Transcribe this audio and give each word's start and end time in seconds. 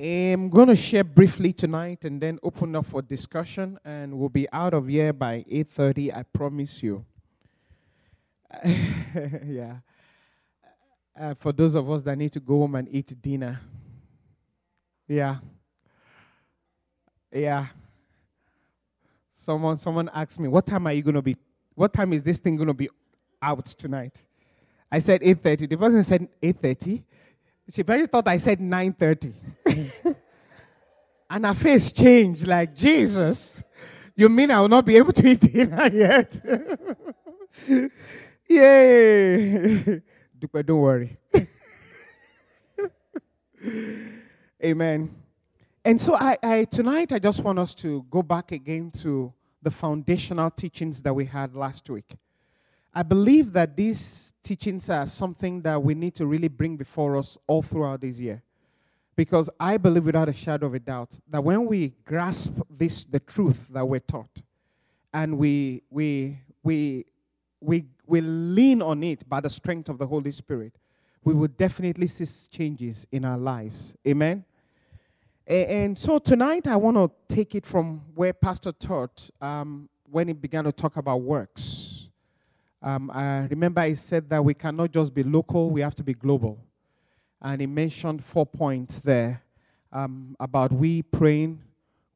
I'm 0.00 0.48
going 0.48 0.68
to 0.68 0.76
share 0.76 1.02
briefly 1.02 1.52
tonight 1.52 2.04
and 2.04 2.20
then 2.20 2.38
open 2.44 2.76
up 2.76 2.86
for 2.86 3.02
discussion 3.02 3.80
and 3.84 4.16
we'll 4.16 4.28
be 4.28 4.46
out 4.52 4.72
of 4.72 4.86
here 4.86 5.12
by 5.12 5.44
8:30 5.50 6.14
I 6.14 6.22
promise 6.22 6.84
you. 6.84 7.04
yeah. 8.64 9.78
Uh, 11.18 11.34
for 11.34 11.50
those 11.50 11.74
of 11.74 11.90
us 11.90 12.04
that 12.04 12.16
need 12.16 12.30
to 12.30 12.38
go 12.38 12.60
home 12.60 12.76
and 12.76 12.88
eat 12.94 13.12
dinner. 13.20 13.60
Yeah. 15.08 15.38
Yeah. 17.32 17.66
Someone 19.32 19.76
someone 19.78 20.08
asked 20.14 20.38
me, 20.38 20.46
"What 20.46 20.64
time 20.64 20.86
are 20.86 20.92
you 20.92 21.02
going 21.02 21.16
to 21.16 21.22
be 21.22 21.34
what 21.74 21.92
time 21.92 22.12
is 22.12 22.22
this 22.22 22.38
thing 22.38 22.54
going 22.54 22.68
to 22.68 22.74
be 22.74 22.88
out 23.42 23.66
tonight?" 23.66 24.22
I 24.92 25.00
said 25.00 25.22
8:30. 25.22 25.68
The 25.68 25.76
person 25.76 26.04
said 26.04 26.28
8:30. 26.40 27.02
She 27.72 27.82
probably 27.82 28.06
thought 28.06 28.26
I 28.28 28.38
said 28.38 28.60
9:30. 28.60 29.32
and 31.30 31.46
her 31.46 31.54
face 31.54 31.92
changed 31.92 32.46
like, 32.46 32.74
"Jesus, 32.74 33.62
you 34.16 34.28
mean 34.28 34.50
I 34.50 34.60
will 34.60 34.68
not 34.68 34.86
be 34.86 34.96
able 34.96 35.12
to 35.12 35.28
eat 35.28 35.40
dinner 35.40 35.90
yet?" 35.92 36.40
Yay! 38.48 40.02
But 40.52 40.66
don't 40.66 40.80
worry. 40.80 41.18
Amen. 44.64 45.14
And 45.84 46.00
so 46.00 46.14
I, 46.14 46.38
I 46.42 46.64
tonight 46.64 47.12
I 47.12 47.18
just 47.18 47.42
want 47.42 47.58
us 47.58 47.74
to 47.74 48.04
go 48.10 48.22
back 48.22 48.52
again 48.52 48.90
to 49.02 49.32
the 49.62 49.70
foundational 49.70 50.50
teachings 50.50 51.02
that 51.02 51.14
we 51.14 51.24
had 51.24 51.54
last 51.54 51.88
week. 51.90 52.16
I 52.98 53.04
believe 53.04 53.52
that 53.52 53.76
these 53.76 54.32
teachings 54.42 54.90
are 54.90 55.06
something 55.06 55.62
that 55.62 55.80
we 55.80 55.94
need 55.94 56.16
to 56.16 56.26
really 56.26 56.48
bring 56.48 56.76
before 56.76 57.16
us 57.16 57.38
all 57.46 57.62
throughout 57.62 58.00
this 58.00 58.18
year. 58.18 58.42
Because 59.14 59.48
I 59.60 59.76
believe 59.76 60.04
without 60.04 60.28
a 60.28 60.32
shadow 60.32 60.66
of 60.66 60.74
a 60.74 60.80
doubt 60.80 61.16
that 61.30 61.44
when 61.44 61.66
we 61.66 61.94
grasp 62.04 62.58
this 62.68 63.04
the 63.04 63.20
truth 63.20 63.68
that 63.70 63.86
we're 63.86 64.00
taught 64.00 64.42
and 65.14 65.38
we 65.38 65.84
we 65.90 66.40
we 66.64 67.04
we 67.60 67.84
we 68.08 68.20
lean 68.20 68.82
on 68.82 69.04
it 69.04 69.28
by 69.28 69.38
the 69.38 69.50
strength 69.50 69.88
of 69.88 69.98
the 69.98 70.06
Holy 70.08 70.32
Spirit, 70.32 70.72
we 71.22 71.34
will 71.34 71.54
definitely 71.56 72.08
see 72.08 72.26
changes 72.50 73.06
in 73.12 73.24
our 73.24 73.38
lives. 73.38 73.94
Amen. 74.08 74.44
And 75.46 75.96
so 75.96 76.18
tonight 76.18 76.66
I 76.66 76.74
want 76.74 76.96
to 76.96 77.12
take 77.32 77.54
it 77.54 77.64
from 77.64 78.02
where 78.16 78.32
Pastor 78.32 78.72
taught 78.72 79.30
um, 79.40 79.88
when 80.10 80.26
he 80.26 80.34
began 80.34 80.64
to 80.64 80.72
talk 80.72 80.96
about 80.96 81.20
works. 81.20 81.77
Um, 82.82 83.10
I 83.10 83.46
remember 83.46 83.82
he 83.84 83.94
said 83.94 84.28
that 84.30 84.44
we 84.44 84.54
cannot 84.54 84.92
just 84.92 85.12
be 85.14 85.22
local, 85.22 85.70
we 85.70 85.80
have 85.80 85.94
to 85.96 86.04
be 86.04 86.14
global. 86.14 86.58
And 87.40 87.60
he 87.60 87.66
mentioned 87.66 88.24
four 88.24 88.46
points 88.46 89.00
there 89.00 89.42
um, 89.92 90.36
about 90.38 90.72
we 90.72 91.02
praying, 91.02 91.60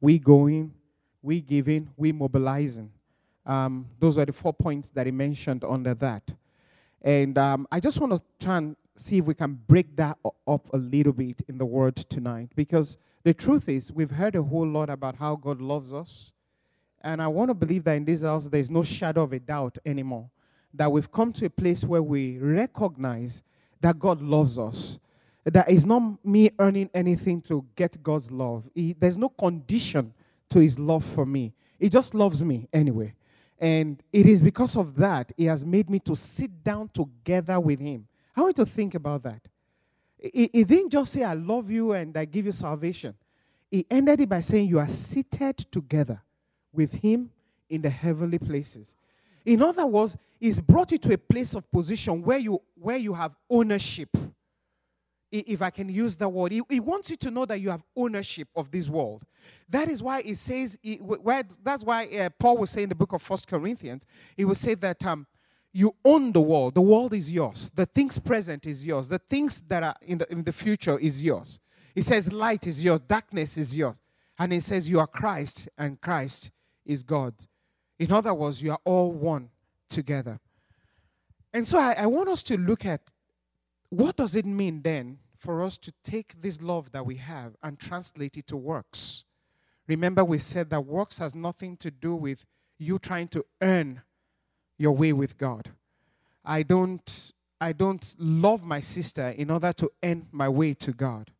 we 0.01 0.19
going, 0.19 0.73
we 1.21 1.41
giving, 1.41 1.89
we 1.97 2.11
mobilizing. 2.11 2.91
Um, 3.45 3.87
those 3.99 4.17
were 4.17 4.25
the 4.25 4.33
four 4.33 4.53
points 4.53 4.89
that 4.91 5.05
he 5.05 5.11
mentioned 5.11 5.63
under 5.63 5.93
that. 5.95 6.33
And 7.01 7.37
um, 7.37 7.67
I 7.71 7.79
just 7.79 7.99
want 7.99 8.13
to 8.13 8.21
try 8.39 8.57
and 8.57 8.75
see 8.95 9.17
if 9.17 9.25
we 9.25 9.33
can 9.33 9.59
break 9.67 9.95
that 9.97 10.17
up 10.47 10.73
a 10.73 10.77
little 10.77 11.13
bit 11.13 11.41
in 11.47 11.57
the 11.57 11.65
word 11.65 11.95
tonight. 11.95 12.49
Because 12.55 12.97
the 13.23 13.33
truth 13.33 13.67
is, 13.67 13.91
we've 13.91 14.11
heard 14.11 14.35
a 14.35 14.43
whole 14.43 14.67
lot 14.67 14.89
about 14.89 15.15
how 15.15 15.35
God 15.35 15.59
loves 15.59 15.93
us. 15.93 16.31
And 17.01 17.21
I 17.21 17.27
want 17.27 17.49
to 17.49 17.53
believe 17.53 17.83
that 17.85 17.93
in 17.93 18.05
this 18.05 18.23
house, 18.23 18.47
there's 18.47 18.69
no 18.69 18.83
shadow 18.83 19.23
of 19.23 19.33
a 19.33 19.39
doubt 19.39 19.77
anymore. 19.85 20.29
That 20.73 20.91
we've 20.91 21.11
come 21.11 21.31
to 21.33 21.45
a 21.45 21.49
place 21.49 21.83
where 21.83 22.01
we 22.03 22.37
recognize 22.39 23.43
that 23.81 23.99
God 23.99 24.21
loves 24.21 24.57
us. 24.57 24.99
That 25.45 25.69
it's 25.69 25.85
not 25.85 26.25
me 26.25 26.51
earning 26.57 26.89
anything 26.93 27.41
to 27.43 27.65
get 27.75 28.01
God's 28.01 28.31
love. 28.31 28.63
He, 28.73 28.93
there's 28.93 29.17
no 29.17 29.29
condition 29.29 30.13
to 30.49 30.59
his 30.59 30.79
love 30.79 31.03
for 31.03 31.25
me. 31.25 31.53
He 31.79 31.89
just 31.89 32.13
loves 32.13 32.43
me 32.43 32.67
anyway. 32.71 33.13
And 33.59 34.01
it 34.11 34.27
is 34.27 34.41
because 34.41 34.75
of 34.75 34.95
that, 34.97 35.31
He 35.37 35.45
has 35.45 35.65
made 35.65 35.89
me 35.89 35.99
to 35.99 36.15
sit 36.15 36.63
down 36.63 36.89
together 36.89 37.59
with 37.59 37.79
Him. 37.79 38.07
I 38.35 38.41
want 38.41 38.57
you 38.57 38.65
to 38.65 38.69
think 38.69 38.95
about 38.95 39.23
that. 39.23 39.41
He, 40.17 40.49
he 40.51 40.63
didn't 40.63 40.89
just 40.89 41.13
say, 41.13 41.23
I 41.23 41.33
love 41.33 41.69
you 41.69 41.93
and 41.93 42.15
I 42.17 42.25
give 42.25 42.45
you 42.45 42.51
salvation. 42.51 43.13
He 43.69 43.85
ended 43.89 44.21
it 44.21 44.29
by 44.29 44.41
saying, 44.41 44.67
You 44.67 44.79
are 44.79 44.87
seated 44.87 45.59
together 45.71 46.21
with 46.71 46.91
Him 46.93 47.29
in 47.69 47.81
the 47.81 47.89
heavenly 47.89 48.39
places. 48.39 48.95
In 49.45 49.61
other 49.61 49.85
words, 49.85 50.17
He's 50.39 50.59
brought 50.59 50.91
you 50.91 50.97
to 50.97 51.13
a 51.13 51.17
place 51.17 51.55
of 51.55 51.71
position 51.71 52.21
where 52.21 52.37
you, 52.37 52.61
where 52.75 52.97
you 52.97 53.13
have 53.13 53.33
ownership 53.49 54.09
if 55.31 55.61
I 55.61 55.69
can 55.69 55.89
use 55.89 56.15
the 56.15 56.29
word. 56.29 56.51
He, 56.51 56.61
he, 56.69 56.79
wants 56.79 57.09
you 57.09 57.15
to 57.15 57.31
know 57.31 57.45
that 57.45 57.59
you 57.59 57.69
have 57.69 57.81
ownership 57.95 58.49
of 58.55 58.69
this 58.69 58.89
world. 58.89 59.23
That 59.69 59.89
is 59.89 60.03
why 60.03 60.21
he 60.21 60.35
says, 60.35 60.77
he, 60.81 60.97
where, 60.97 61.43
that's 61.63 61.83
why 61.83 62.05
uh, 62.07 62.29
Paul 62.37 62.57
will 62.57 62.67
say 62.67 62.83
in 62.83 62.89
the 62.89 62.95
book 62.95 63.13
of 63.13 63.21
First 63.21 63.47
Corinthians, 63.47 64.05
he 64.35 64.45
will 64.45 64.53
say 64.53 64.75
that 64.75 65.05
um, 65.05 65.25
you 65.71 65.95
own 66.05 66.33
the 66.33 66.41
world. 66.41 66.75
The 66.75 66.81
world 66.81 67.13
is 67.13 67.31
yours. 67.31 67.71
The 67.73 67.85
things 67.87 68.19
present 68.19 68.67
is 68.67 68.85
yours. 68.85 69.09
The 69.09 69.19
things 69.19 69.61
that 69.61 69.81
are 69.81 69.95
in 70.01 70.19
the, 70.19 70.31
in 70.31 70.43
the 70.43 70.53
future 70.53 70.99
is 70.99 71.23
yours. 71.23 71.59
He 71.95 72.01
says 72.01 72.31
light 72.31 72.67
is 72.67 72.83
yours, 72.83 72.99
darkness 72.99 73.57
is 73.57 73.75
yours. 73.75 73.99
And 74.37 74.51
he 74.51 74.59
says 74.59 74.89
you 74.89 74.99
are 74.99 75.07
Christ 75.07 75.69
and 75.77 75.99
Christ 75.99 76.51
is 76.85 77.01
God. 77.01 77.33
In 77.99 78.11
other 78.11 78.33
words, 78.33 78.61
you 78.61 78.71
are 78.71 78.79
all 78.83 79.11
one 79.11 79.49
together. 79.89 80.39
And 81.53 81.67
so 81.67 81.77
I, 81.77 81.93
I 81.93 82.05
want 82.07 82.29
us 82.29 82.41
to 82.43 82.57
look 82.57 82.85
at 82.85 83.01
what 83.89 84.17
does 84.17 84.35
it 84.35 84.45
mean 84.45 84.81
then 84.81 85.19
for 85.37 85.61
us 85.61 85.77
to 85.77 85.93
take 86.03 86.41
this 86.41 86.61
love 86.61 86.91
that 86.93 87.05
we 87.05 87.15
have 87.17 87.55
and 87.61 87.79
translate 87.79 88.37
it 88.37 88.47
to 88.47 88.57
works. 88.57 89.23
Remember, 89.87 90.23
we 90.23 90.37
said 90.37 90.69
that 90.69 90.81
works 90.81 91.17
has 91.17 91.35
nothing 91.35 91.77
to 91.77 91.91
do 91.91 92.15
with 92.15 92.45
you 92.79 92.97
trying 92.97 93.27
to 93.29 93.45
earn 93.61 94.01
your 94.77 94.93
way 94.93 95.13
with 95.13 95.37
God. 95.37 95.69
I 96.43 96.63
don't, 96.63 97.33
I 97.61 97.73
don't 97.73 98.15
love 98.17 98.63
my 98.63 98.79
sister 98.79 99.29
in 99.29 99.51
order 99.51 99.73
to 99.73 99.91
earn 100.01 100.27
my 100.31 100.49
way 100.49 100.73
to 100.75 100.91
God. 100.91 101.31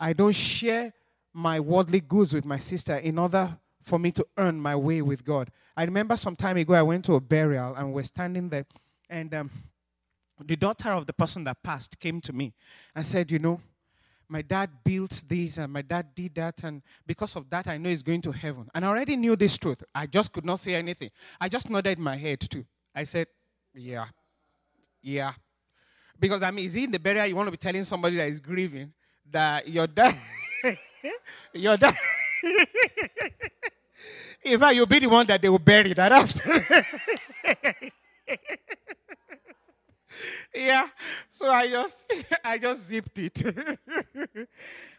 I 0.00 0.12
don't 0.12 0.34
share 0.34 0.92
my 1.32 1.60
worldly 1.60 2.00
goods 2.00 2.34
with 2.34 2.44
my 2.44 2.58
sister 2.58 2.96
in 2.96 3.18
order 3.18 3.58
for 3.88 3.98
me 3.98 4.12
to 4.12 4.26
earn 4.36 4.60
my 4.60 4.76
way 4.76 5.02
with 5.02 5.24
God. 5.24 5.50
I 5.76 5.84
remember 5.84 6.16
some 6.16 6.36
time 6.36 6.56
ago 6.58 6.74
I 6.74 6.82
went 6.82 7.04
to 7.06 7.14
a 7.14 7.20
burial 7.20 7.74
and 7.74 7.92
we're 7.92 8.02
standing 8.04 8.48
there, 8.48 8.66
and 9.08 9.34
um, 9.34 9.50
the 10.44 10.56
daughter 10.56 10.90
of 10.90 11.06
the 11.06 11.12
person 11.12 11.42
that 11.44 11.62
passed 11.62 11.98
came 11.98 12.20
to 12.20 12.32
me 12.32 12.52
and 12.94 13.04
said, 13.04 13.30
You 13.30 13.38
know, 13.38 13.60
my 14.28 14.42
dad 14.42 14.70
built 14.84 15.24
this 15.26 15.58
and 15.58 15.72
my 15.72 15.82
dad 15.82 16.14
did 16.14 16.34
that, 16.36 16.62
and 16.62 16.82
because 17.06 17.34
of 17.34 17.48
that, 17.50 17.66
I 17.66 17.78
know 17.78 17.88
he's 17.88 18.02
going 18.02 18.22
to 18.22 18.32
heaven. 18.32 18.68
And 18.74 18.84
I 18.84 18.88
already 18.88 19.16
knew 19.16 19.34
this 19.36 19.56
truth. 19.56 19.82
I 19.94 20.06
just 20.06 20.32
could 20.32 20.44
not 20.44 20.58
say 20.58 20.74
anything. 20.74 21.10
I 21.40 21.48
just 21.48 21.68
nodded 21.70 21.98
my 21.98 22.16
head 22.16 22.40
too. 22.40 22.64
I 22.94 23.04
said, 23.04 23.26
Yeah, 23.74 24.06
yeah. 25.02 25.32
Because 26.20 26.42
I 26.42 26.50
mean, 26.50 26.66
is 26.66 26.74
he 26.74 26.84
in 26.84 26.90
the 26.90 26.98
burial? 26.98 27.26
You 27.26 27.36
want 27.36 27.46
to 27.46 27.52
be 27.52 27.56
telling 27.56 27.84
somebody 27.84 28.16
that 28.16 28.28
is 28.28 28.40
grieving 28.40 28.92
that 29.30 29.66
your 29.68 29.86
dad, 29.86 30.14
your 31.54 31.76
dad. 31.76 31.94
in 34.52 34.58
fact, 34.58 34.74
you'll 34.76 34.86
be 34.86 34.98
the 34.98 35.08
one 35.08 35.26
that 35.26 35.40
they 35.40 35.48
will 35.48 35.58
bury 35.58 35.92
that 35.94 36.12
after 36.12 36.64
yeah. 40.54 40.88
So 41.30 41.50
I 41.50 41.68
just 41.68 42.24
I 42.44 42.58
just 42.58 42.86
zipped 42.86 43.18
it. 43.18 43.42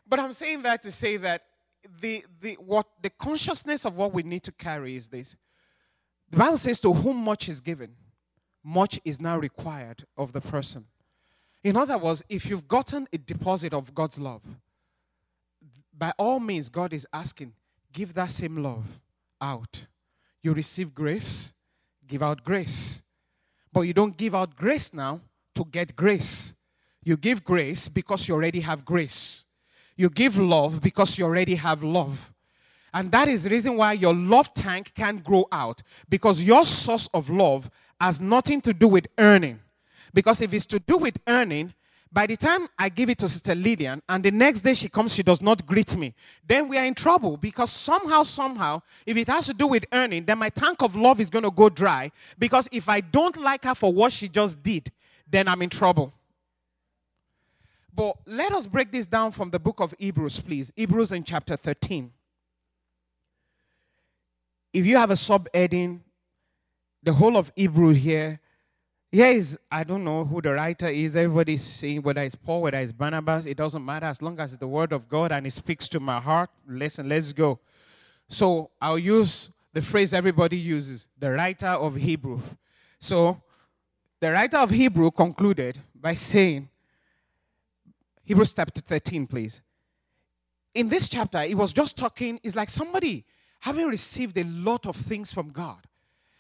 but 0.08 0.20
I'm 0.20 0.34
saying 0.34 0.62
that 0.64 0.82
to 0.84 0.92
say 0.92 1.18
that 1.18 1.44
the 2.02 2.26
the 2.42 2.54
what 2.56 2.88
the 3.02 3.10
consciousness 3.10 3.86
of 3.86 3.96
what 3.98 4.14
we 4.14 4.24
need 4.24 4.44
to 4.44 4.52
carry 4.52 4.96
is 4.96 5.10
this. 5.10 5.36
The 6.30 6.38
Bible 6.38 6.58
says 6.58 6.80
to 6.82 6.94
whom 6.94 7.18
much 7.18 7.50
is 7.50 7.60
given, 7.60 7.96
much 8.64 9.00
is 9.04 9.20
now 9.20 9.38
required 9.38 10.06
of 10.16 10.32
the 10.32 10.42
person. 10.42 10.86
In 11.64 11.76
other 11.76 11.98
words, 11.98 12.24
if 12.30 12.46
you've 12.46 12.68
gotten 12.68 13.08
a 13.12 13.18
deposit 13.18 13.74
of 13.74 13.94
God's 13.96 14.20
love, 14.20 14.44
by 15.92 16.14
all 16.18 16.40
means, 16.40 16.70
God 16.70 16.94
is 16.94 17.06
asking, 17.12 17.54
give 17.92 18.14
that 18.14 18.30
same 18.30 18.62
love 18.64 18.86
out. 19.42 19.86
You 20.42 20.54
receive 20.54 20.94
grace, 20.94 21.54
give 22.08 22.24
out 22.24 22.44
grace. 22.44 23.04
But 23.72 23.82
you 23.82 23.94
don't 23.94 24.18
give 24.18 24.34
out 24.34 24.56
grace 24.56 24.94
now 24.94 25.22
to 25.56 25.66
get 25.66 25.96
grace. 25.96 26.54
You 27.04 27.18
give 27.18 27.44
grace 27.44 27.88
because 27.88 28.28
you 28.28 28.36
already 28.36 28.62
have 28.62 28.86
grace. 28.86 29.46
You 29.96 30.10
give 30.10 30.38
love 30.38 30.82
because 30.82 31.18
you 31.18 31.26
already 31.26 31.56
have 31.56 31.84
love. 31.84 32.34
And 32.94 33.12
that 33.12 33.28
is 33.28 33.44
the 33.44 33.50
reason 33.52 33.78
why 33.78 33.94
your 33.94 34.14
love 34.14 34.54
tank 34.54 34.94
can't 34.96 35.24
grow 35.24 35.46
out 35.52 35.82
because 36.10 36.44
your 36.44 36.66
source 36.66 37.08
of 37.14 37.30
love 37.30 37.70
has 38.00 38.20
nothing 38.20 38.62
to 38.62 38.74
do 38.74 38.88
with 38.88 39.08
earning. 39.18 39.60
Because 40.14 40.42
if 40.42 40.54
it's 40.54 40.66
to 40.68 40.80
do 40.80 40.98
with 40.98 41.20
earning, 41.28 41.74
by 42.12 42.26
the 42.26 42.36
time 42.36 42.68
I 42.78 42.90
give 42.90 43.10
it 43.10 43.20
to 43.20 43.28
Sister 43.28 43.54
Lillian 43.54 44.02
and 44.10 44.24
the 44.24 44.32
next 44.32 44.62
day 44.62 44.74
she 44.74 44.90
comes, 44.90 45.14
she 45.14 45.22
does 45.22 45.42
not 45.42 45.66
greet 45.66 45.96
me, 45.96 46.16
then 46.46 46.68
we 46.68 46.78
are 46.78 46.86
in 46.86 46.96
trouble 46.96 47.38
because 47.38 47.72
somehow, 47.72 48.24
somehow, 48.24 48.82
if 49.06 49.16
it 49.16 49.28
has 49.28 49.46
to 49.46 49.54
do 49.54 49.68
with 49.68 49.86
earning, 49.92 50.26
then 50.26 50.40
my 50.40 50.50
tank 50.50 50.82
of 50.82 50.96
love 50.96 51.22
is 51.22 51.30
going 51.30 51.44
to 51.44 51.52
go 51.52 51.70
dry. 51.70 52.12
Because 52.40 52.68
if 52.72 52.90
I 52.90 53.02
don't 53.02 53.38
like 53.38 53.64
her 53.64 53.76
for 53.76 53.94
what 53.94 54.12
she 54.12 54.28
just 54.28 54.64
did, 54.64 54.92
then 55.30 55.48
I'm 55.48 55.62
in 55.62 55.70
trouble. 55.70 56.14
But 57.94 58.16
let 58.26 58.54
us 58.54 58.66
break 58.66 58.92
this 58.92 59.06
down 59.06 59.32
from 59.32 59.52
the 59.52 59.60
book 59.60 59.80
of 59.80 59.94
Hebrews, 60.00 60.40
please. 60.40 60.74
Hebrews 60.76 61.12
in 61.12 61.24
chapter 61.24 61.56
13. 61.56 62.12
If 64.74 64.86
you 64.86 64.98
have 64.98 65.12
a 65.12 65.16
subheading, 65.16 66.00
the 67.04 67.14
whole 67.14 67.38
of 67.38 67.52
Hebrew 67.56 67.94
here, 67.94 68.40
is, 69.12 69.58
I 69.72 69.84
don't 69.84 70.04
know 70.04 70.24
who 70.24 70.42
the 70.42 70.54
writer 70.54 70.88
is. 70.88 71.16
Everybody's 71.16 71.64
saying 71.64 72.04
whether 72.04 72.22
it's 72.22 72.36
Paul, 72.36 72.62
whether 72.62 72.78
it's 72.78 72.92
Barnabas, 72.92 73.46
it 73.48 73.58
doesn't 73.58 73.84
matter 73.84 74.06
as 74.06 74.22
long 74.22 74.40
as 74.40 74.54
it's 74.54 74.60
the 74.60 74.68
word 74.68 74.92
of 74.94 75.10
God 75.10 75.32
and 75.32 75.48
it 75.48 75.52
speaks 75.52 75.88
to 75.90 76.00
my 76.00 76.20
heart. 76.20 76.50
Listen, 76.68 77.10
let's 77.10 77.34
go. 77.34 77.60
So 78.28 78.70
I'll 78.80 79.00
use 79.00 79.50
the 79.74 79.82
phrase 79.82 80.14
everybody 80.14 80.58
uses 80.58 81.08
the 81.18 81.32
writer 81.32 81.68
of 81.68 81.96
Hebrew. 81.96 82.40
So 83.00 83.42
the 84.20 84.32
writer 84.32 84.58
of 84.58 84.70
Hebrew 84.70 85.10
concluded 85.10 85.80
by 85.96 86.14
saying, 86.14 86.70
Hebrews 88.26 88.54
chapter 88.54 88.82
13, 88.82 89.26
please. 89.26 89.62
In 90.76 90.88
this 90.88 91.10
chapter, 91.10 91.42
he 91.42 91.56
was 91.56 91.74
just 91.74 91.98
talking, 91.98 92.40
it's 92.44 92.56
like 92.56 92.70
somebody 92.70 93.26
having 93.62 93.88
received 93.88 94.38
a 94.38 94.44
lot 94.44 94.86
of 94.86 94.96
things 94.96 95.34
from 95.34 95.50
God, 95.50 95.80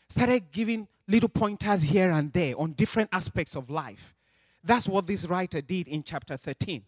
started 0.09 0.51
giving 0.51 0.87
little 1.07 1.29
pointers 1.29 1.83
here 1.83 2.11
and 2.11 2.33
there 2.33 2.59
on 2.59 2.73
different 2.73 3.09
aspects 3.11 3.55
of 3.55 3.69
life. 3.69 4.15
That's 4.63 4.87
what 4.87 5.07
this 5.07 5.25
writer 5.25 5.61
did 5.61 5.87
in 5.87 6.03
chapter 6.03 6.35
13. 6.35 6.83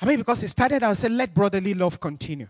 I 0.00 0.06
mean, 0.06 0.18
because 0.18 0.40
he 0.40 0.46
started 0.46 0.82
out 0.82 0.88
and 0.88 0.96
said, 0.96 1.12
let 1.12 1.34
brotherly 1.34 1.74
love 1.74 2.00
continue. 2.00 2.48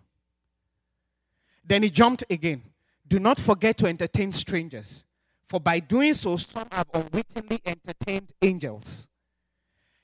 Then 1.64 1.82
he 1.82 1.90
jumped 1.90 2.24
again. 2.28 2.62
Do 3.06 3.18
not 3.18 3.38
forget 3.38 3.76
to 3.78 3.86
entertain 3.86 4.32
strangers, 4.32 5.04
for 5.44 5.60
by 5.60 5.80
doing 5.80 6.14
so, 6.14 6.36
some 6.36 6.66
have 6.72 6.86
unwittingly 6.94 7.60
entertained 7.64 8.32
angels. 8.40 9.08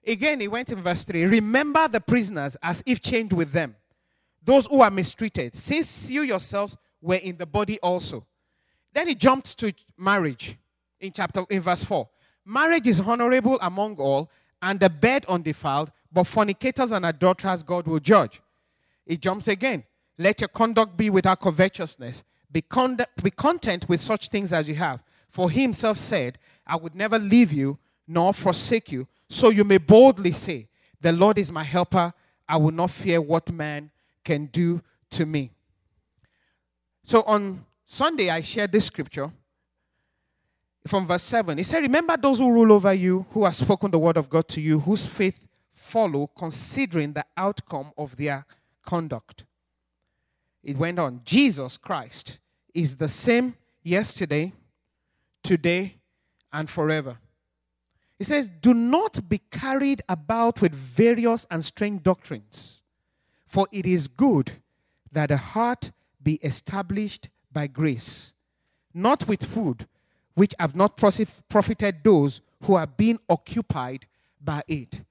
Again, 0.07 0.41
he 0.41 0.49
went 0.49 0.73
in 0.73 0.83
verse 0.83 1.05
3 1.05 1.25
Remember 1.27 1.89
the 1.89 2.01
prisoners 2.01 2.57
as 2.63 2.83
if 2.87 3.01
chained 3.01 3.33
with 3.33 3.53
them, 3.53 3.75
those 4.43 4.67
who 4.67 4.81
are 4.81 4.91
mistreated, 4.91 5.55
since 5.57 6.11
you 6.11 6.23
yourselves 6.23 6.77
were 7.01 7.17
in 7.17 7.37
the 7.37 7.47
body 7.47 7.79
also. 7.81 8.27
Then 8.99 9.07
he 9.07 9.15
jumped 9.15 9.57
to 9.61 9.73
marriage 9.97 10.59
in 10.99 11.13
chapter 11.13 11.45
in 11.51 11.61
verse 11.61 11.85
4. 11.85 12.09
Marriage 12.45 12.89
is 12.89 12.99
honorable 12.99 13.57
among 13.63 13.95
all, 13.95 14.29
and 14.61 14.81
the 14.81 14.91
bed 14.91 15.25
undefiled, 15.29 15.93
but 16.11 16.25
fornicators 16.25 16.91
and 16.91 17.07
adulterers 17.07 17.63
God 17.63 17.87
will 17.87 18.01
judge. 18.01 18.41
He 19.07 19.17
jumps 19.17 19.47
again. 19.47 19.85
Let 20.19 20.41
your 20.41 20.49
conduct 20.49 20.97
be 20.97 21.11
without 21.11 21.39
covetousness. 21.39 22.25
Be, 22.51 22.61
con- 22.61 22.99
be 23.23 23.31
content 23.31 23.89
with 23.89 24.01
such 24.01 24.31
things 24.31 24.53
as 24.53 24.69
you 24.69 24.75
have. 24.75 25.01
For 25.29 25.49
he 25.49 25.63
himself 25.63 25.97
said, 25.97 26.37
I 26.67 26.75
would 26.75 26.97
never 26.97 27.21
leave 27.21 27.53
you 27.53 27.79
nor 28.09 28.35
forsake 28.35 28.91
you. 28.91 29.07
So 29.29 29.51
you 29.51 29.63
may 29.63 29.79
boldly 29.79 30.33
say, 30.33 30.67
The 31.01 31.13
Lord 31.13 31.39
is 31.39 31.53
my 31.53 31.63
helper. 31.63 32.13
I 32.49 32.57
will 32.57 32.73
not 32.73 32.91
fear 32.91 33.21
what 33.21 33.49
man 33.53 33.93
can 34.25 34.47
do 34.47 34.83
to 35.11 35.25
me. 35.25 35.53
So 37.05 37.23
on 37.23 37.65
Sunday, 37.91 38.29
I 38.29 38.43
shared 38.43 38.71
this 38.71 38.85
scripture 38.85 39.31
from 40.87 41.07
verse 41.07 41.23
7. 41.23 41.57
He 41.57 41.65
said, 41.65 41.81
Remember 41.81 42.19
those 42.19 42.39
who 42.39 42.53
rule 42.53 42.75
over 42.75 42.93
you, 42.93 43.25
who 43.31 43.45
have 43.45 43.55
spoken 43.55 43.91
the 43.91 43.99
word 43.99 44.19
of 44.19 44.29
God 44.29 44.47
to 44.49 44.61
you, 44.61 44.79
whose 44.79 45.07
faith 45.07 45.49
follow, 45.73 46.27
considering 46.37 47.15
the 47.15 47.25
outcome 47.35 47.93
of 47.97 48.15
their 48.19 48.45
conduct. 48.85 49.47
It 50.63 50.77
went 50.77 50.99
on. 50.99 51.23
Jesus 51.25 51.79
Christ 51.79 52.41
is 52.75 52.97
the 52.97 53.09
same 53.09 53.55
yesterday, 53.83 54.53
today, 55.43 55.95
and 56.53 56.69
forever. 56.69 57.17
He 58.19 58.25
says, 58.25 58.51
Do 58.51 58.75
not 58.75 59.31
be 59.31 59.39
carried 59.51 60.03
about 60.11 60.61
with 60.61 60.75
various 60.75 61.47
and 61.51 61.65
strange 61.65 62.03
doctrines, 62.03 62.83
for 63.47 63.67
it 63.73 63.87
is 63.87 64.09
good 64.09 64.53
that 65.11 65.31
a 65.31 65.39
heart 65.39 65.91
be 66.23 66.35
established 66.43 67.31
by 67.53 67.67
grace, 67.67 68.35
not 68.95 69.27
with 69.27 69.45
food, 69.45 69.87
which 70.35 70.55
have 70.59 70.77
not 70.77 70.97
profited 70.97 71.97
those 72.05 72.41
who 72.65 72.75
are 72.75 72.87
being 72.87 73.19
occupied 73.29 74.07
by 74.41 74.63
it. 74.69 75.03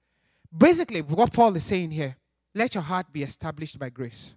Basically, 0.56 1.02
what 1.02 1.32
Paul 1.32 1.56
is 1.56 1.64
saying 1.64 1.90
here 1.90 2.16
let 2.54 2.74
your 2.74 2.82
heart 2.82 3.12
be 3.12 3.22
established 3.22 3.78
by 3.78 3.88
grace. 3.88 4.34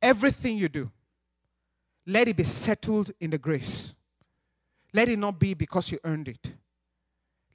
Everything 0.00 0.58
you 0.58 0.68
do, 0.68 0.90
let 2.06 2.26
it 2.26 2.36
be 2.36 2.42
settled 2.42 3.12
in 3.20 3.30
the 3.30 3.38
grace. 3.38 3.94
Let 4.92 5.08
it 5.08 5.18
not 5.18 5.38
be 5.38 5.54
because 5.54 5.92
you 5.92 5.98
earned 6.04 6.28
it. 6.28 6.52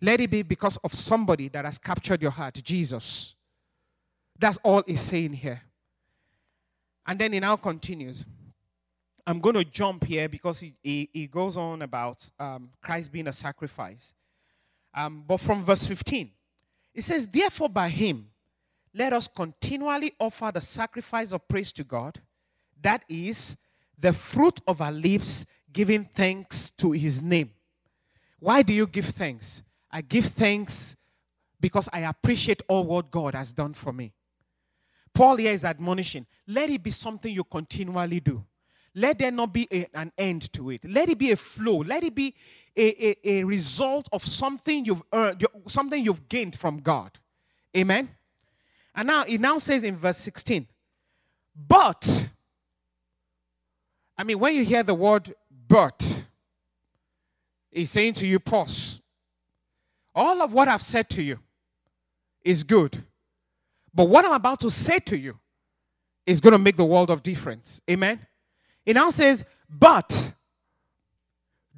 Let 0.01 0.21
it 0.21 0.29
be 0.29 0.43
because 0.43 0.77
of 0.77 0.93
somebody 0.93 1.49
that 1.49 1.65
has 1.65 1.77
captured 1.77 2.21
your 2.21 2.31
heart, 2.31 2.61
Jesus. 2.63 3.35
That's 4.39 4.59
all 4.63 4.83
he's 4.85 5.01
saying 5.01 5.33
here. 5.33 5.61
And 7.05 7.17
then 7.19 7.33
he 7.33 7.39
now 7.39 7.55
continues. 7.55 8.23
I'm 9.27 9.41
going 9.41 9.55
to 9.55 9.65
jump 9.65 10.05
here 10.05 10.29
because 10.29 10.61
he, 10.61 10.73
he, 10.81 11.09
he 11.11 11.27
goes 11.27 11.57
on 11.57 11.81
about 11.81 12.29
um, 12.39 12.69
Christ 12.81 13.11
being 13.11 13.27
a 13.27 13.33
sacrifice. 13.33 14.13
Um, 14.95 15.25
but 15.27 15.41
from 15.41 15.65
verse 15.65 15.85
15, 15.85 16.31
it 16.93 17.03
says, 17.03 17.27
Therefore, 17.27 17.67
by 17.67 17.89
him, 17.89 18.29
let 18.93 19.11
us 19.11 19.27
continually 19.27 20.13
offer 20.17 20.49
the 20.53 20.61
sacrifice 20.61 21.33
of 21.33 21.45
praise 21.45 21.73
to 21.73 21.83
God. 21.83 22.21
That 22.81 23.03
is 23.09 23.57
the 23.99 24.13
fruit 24.13 24.61
of 24.65 24.81
our 24.81 24.93
lips, 24.93 25.45
giving 25.73 26.05
thanks 26.05 26.69
to 26.71 26.93
his 26.93 27.21
name. 27.21 27.51
Why 28.39 28.61
do 28.61 28.73
you 28.73 28.87
give 28.87 29.07
thanks? 29.07 29.61
I 29.91 30.01
give 30.01 30.27
thanks 30.27 30.95
because 31.59 31.89
I 31.91 31.99
appreciate 31.99 32.61
all 32.69 32.85
what 32.85 33.11
God 33.11 33.35
has 33.35 33.51
done 33.51 33.73
for 33.73 33.91
me. 33.91 34.13
Paul 35.13 35.35
here 35.35 35.51
is 35.51 35.65
admonishing 35.65 36.25
let 36.47 36.69
it 36.69 36.81
be 36.81 36.91
something 36.91 37.33
you 37.33 37.43
continually 37.43 38.21
do. 38.21 38.45
Let 38.97 39.19
there 39.19 39.29
not 39.29 39.53
be 39.53 39.67
a, 39.71 39.85
an 39.93 40.11
end 40.17 40.51
to 40.53 40.71
it. 40.71 40.83
Let 40.83 41.07
it 41.07 41.19
be 41.19 41.31
a 41.31 41.37
flow. 41.37 41.77
Let 41.77 42.03
it 42.03 42.15
be 42.15 42.33
a, 42.75 43.09
a, 43.09 43.39
a 43.39 43.43
result 43.43 44.09
of 44.11 44.25
something 44.25 44.85
you've 44.85 45.03
earned, 45.13 45.45
something 45.67 46.03
you've 46.03 46.27
gained 46.27 46.55
from 46.55 46.79
God. 46.79 47.11
Amen. 47.75 48.09
And 48.95 49.07
now 49.07 49.23
it 49.27 49.39
now 49.39 49.59
says 49.59 49.83
in 49.83 49.95
verse 49.95 50.17
16, 50.17 50.65
but, 51.55 52.27
I 54.17 54.23
mean, 54.23 54.39
when 54.39 54.55
you 54.55 54.65
hear 54.65 54.81
the 54.81 54.95
word 54.95 55.31
but, 55.67 56.23
he's 57.69 57.91
saying 57.91 58.13
to 58.15 58.27
you, 58.27 58.39
pause. 58.39 58.99
All 60.15 60.41
of 60.41 60.55
what 60.55 60.67
I've 60.67 60.81
said 60.81 61.07
to 61.09 61.21
you 61.21 61.37
is 62.43 62.63
good. 62.63 62.97
But 63.93 64.05
what 64.05 64.25
I'm 64.25 64.33
about 64.33 64.59
to 64.61 64.71
say 64.71 64.97
to 64.97 65.15
you 65.15 65.37
is 66.25 66.41
going 66.41 66.53
to 66.53 66.59
make 66.59 66.77
the 66.77 66.85
world 66.85 67.11
of 67.11 67.21
difference. 67.21 67.79
Amen? 67.87 68.25
It 68.87 68.93
now 68.93 69.09
says, 69.09 69.43
but 69.69 70.31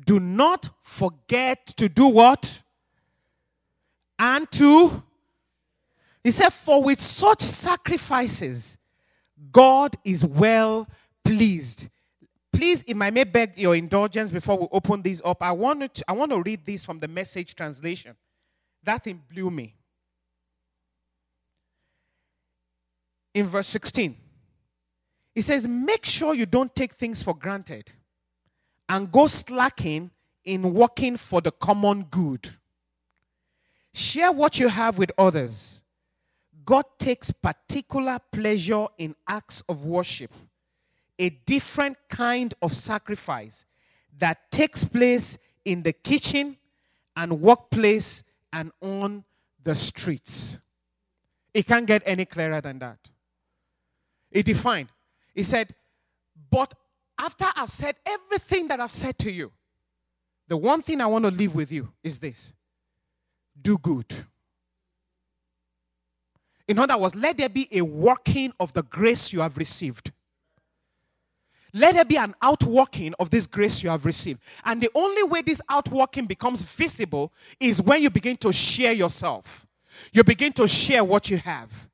do 0.06 0.20
not 0.20 0.70
forget 0.84 1.66
to 1.66 1.90
do 1.90 2.08
what? 2.08 2.62
And 4.20 4.50
to, 4.52 5.02
he 6.24 6.30
said, 6.30 6.52
for 6.54 6.84
with 6.84 7.02
such 7.02 7.42
sacrifices, 7.42 8.78
God 9.52 9.96
is 10.06 10.24
well 10.24 10.88
pleased. 11.26 11.90
Please, 12.54 12.84
if 12.86 13.02
I 13.02 13.10
may 13.10 13.24
beg 13.24 13.58
your 13.58 13.76
indulgence 13.76 14.32
before 14.32 14.60
we 14.60 14.68
open 14.72 15.02
this 15.02 15.20
up, 15.26 15.42
I 15.42 15.52
want 15.52 15.96
to, 15.96 16.06
I 16.08 16.14
want 16.14 16.30
to 16.32 16.40
read 16.44 16.64
this 16.64 16.86
from 16.86 17.00
the 17.00 17.08
message 17.08 17.56
translation. 17.56 18.16
That 18.84 19.04
thing 19.04 19.20
blew 19.34 19.50
me. 19.50 19.74
In 23.34 23.48
verse 23.48 23.68
16, 23.68 24.16
he 25.40 25.42
says, 25.42 25.66
Make 25.66 26.06
sure 26.06 26.34
you 26.36 26.46
don't 26.46 26.76
take 26.76 26.92
things 26.92 27.24
for 27.24 27.34
granted 27.34 27.90
and 28.90 29.10
go 29.10 29.26
slacking 29.26 30.12
in 30.44 30.74
working 30.74 31.16
for 31.16 31.40
the 31.40 31.50
common 31.50 32.04
good. 32.12 32.50
Share 33.94 34.34
what 34.34 34.60
you 34.60 34.68
have 34.68 34.98
with 34.98 35.14
others. 35.18 35.82
God 36.66 36.84
takes 36.98 37.32
particular 37.32 38.20
pleasure 38.34 38.88
in 38.98 39.16
acts 39.30 39.64
of 39.70 39.86
worship, 39.86 40.34
a 41.18 41.30
different 41.30 41.96
kind 42.10 42.54
of 42.62 42.76
sacrifice 42.76 43.64
that 44.18 44.52
takes 44.52 44.84
place 44.84 45.38
in 45.64 45.84
the 45.84 45.94
kitchen 45.94 46.58
and 47.16 47.40
workplace 47.40 48.26
and 48.52 48.74
on 48.82 49.24
the 49.64 49.74
streets. 49.74 50.60
It 51.54 51.66
can't 51.66 51.86
get 51.86 52.04
any 52.06 52.26
clearer 52.26 52.60
than 52.60 52.80
that. 52.80 53.00
It 54.32 54.46
defined. 54.46 54.90
He 55.34 55.44
said, 55.44 55.74
But 56.50 56.74
after 57.18 57.46
I've 57.56 57.70
said 57.70 57.96
everything 58.06 58.68
that 58.70 58.80
I've 58.80 58.92
said 58.92 59.18
to 59.20 59.32
you, 59.32 59.52
the 60.48 60.58
one 60.58 60.82
thing 60.82 61.00
I 61.00 61.06
want 61.06 61.26
to 61.26 61.32
leave 61.32 61.54
with 61.54 61.72
you 61.72 61.90
is 62.04 62.20
this 62.20 62.54
do 63.62 63.78
good. 63.78 64.06
In 66.68 66.78
other 66.78 66.98
words, 66.98 67.16
let 67.16 67.38
there 67.38 67.50
be 67.50 67.68
a 67.72 67.82
working 67.82 68.54
of 68.60 68.74
the 68.74 68.84
grace 68.84 69.34
you 69.34 69.42
have 69.42 69.58
received. 69.58 70.12
Let 71.74 71.96
there 71.96 72.06
be 72.06 72.18
an 72.18 72.36
outworking 72.42 73.14
of 73.20 73.30
this 73.30 73.46
grace 73.48 73.84
you 73.84 73.90
have 73.90 74.06
received. 74.06 74.42
And 74.64 74.82
the 74.82 74.90
only 74.96 75.24
way 75.24 75.42
this 75.42 75.62
outworking 75.70 76.26
becomes 76.26 76.64
visible 76.64 77.32
is 77.60 77.82
when 77.82 78.02
you 78.02 78.10
begin 78.10 78.38
to 78.38 78.52
share 78.52 78.94
yourself. 78.94 79.68
You 80.12 80.24
begin 80.24 80.54
to 80.54 80.68
share 80.68 81.04
what 81.04 81.30
you 81.30 81.38
have. 81.38 81.90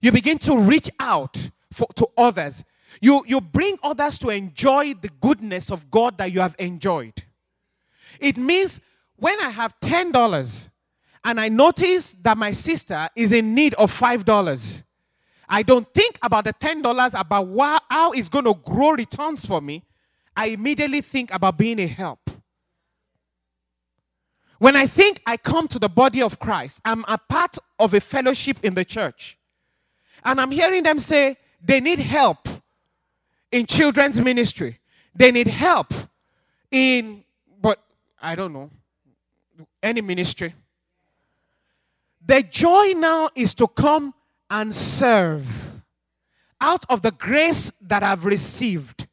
You 0.00 0.12
begin 0.12 0.38
to 0.40 0.58
reach 0.58 0.90
out 1.00 1.50
for, 1.74 1.88
to 1.96 2.08
others. 2.16 2.64
You, 3.00 3.24
you 3.26 3.40
bring 3.40 3.76
others 3.82 4.18
to 4.20 4.30
enjoy 4.30 4.94
the 4.94 5.10
goodness 5.20 5.70
of 5.70 5.90
God 5.90 6.18
that 6.18 6.32
you 6.32 6.40
have 6.40 6.54
enjoyed. 6.58 7.22
It 8.20 8.36
means 8.36 8.80
when 9.16 9.40
I 9.40 9.50
have 9.50 9.78
$10 9.80 10.68
and 11.24 11.40
I 11.40 11.48
notice 11.48 12.12
that 12.22 12.38
my 12.38 12.52
sister 12.52 13.08
is 13.16 13.32
in 13.32 13.54
need 13.54 13.74
of 13.74 13.92
$5, 13.98 14.82
I 15.48 15.62
don't 15.62 15.92
think 15.92 16.18
about 16.22 16.44
the 16.44 16.52
$10 16.52 17.20
about 17.20 17.58
how, 17.58 17.80
how 17.90 18.12
it's 18.12 18.28
going 18.28 18.44
to 18.44 18.54
grow 18.54 18.90
returns 18.90 19.44
for 19.44 19.60
me. 19.60 19.84
I 20.36 20.46
immediately 20.46 21.00
think 21.00 21.32
about 21.32 21.58
being 21.58 21.78
a 21.80 21.86
help. 21.86 22.30
When 24.58 24.76
I 24.76 24.86
think 24.86 25.20
I 25.26 25.36
come 25.36 25.68
to 25.68 25.78
the 25.78 25.88
body 25.88 26.22
of 26.22 26.38
Christ, 26.38 26.80
I'm 26.84 27.04
a 27.06 27.18
part 27.18 27.58
of 27.78 27.92
a 27.94 28.00
fellowship 28.00 28.58
in 28.62 28.74
the 28.74 28.84
church. 28.84 29.38
And 30.24 30.40
I'm 30.40 30.50
hearing 30.50 30.82
them 30.82 30.98
say 30.98 31.36
they 31.64 31.80
need 31.80 31.98
help 31.98 32.46
in 33.50 33.66
children's 33.66 34.20
ministry. 34.20 34.78
They 35.14 35.30
need 35.30 35.46
help 35.46 35.92
in, 36.70 37.24
but 37.60 37.82
I 38.20 38.34
don't 38.34 38.52
know, 38.52 38.70
any 39.82 40.00
ministry. 40.00 40.52
The 42.26 42.42
joy 42.42 42.92
now 42.96 43.30
is 43.34 43.54
to 43.54 43.68
come 43.68 44.12
and 44.50 44.74
serve 44.74 45.82
out 46.60 46.84
of 46.88 47.02
the 47.02 47.10
grace 47.12 47.70
that 47.82 48.02
I've 48.02 48.24
received. 48.24 49.06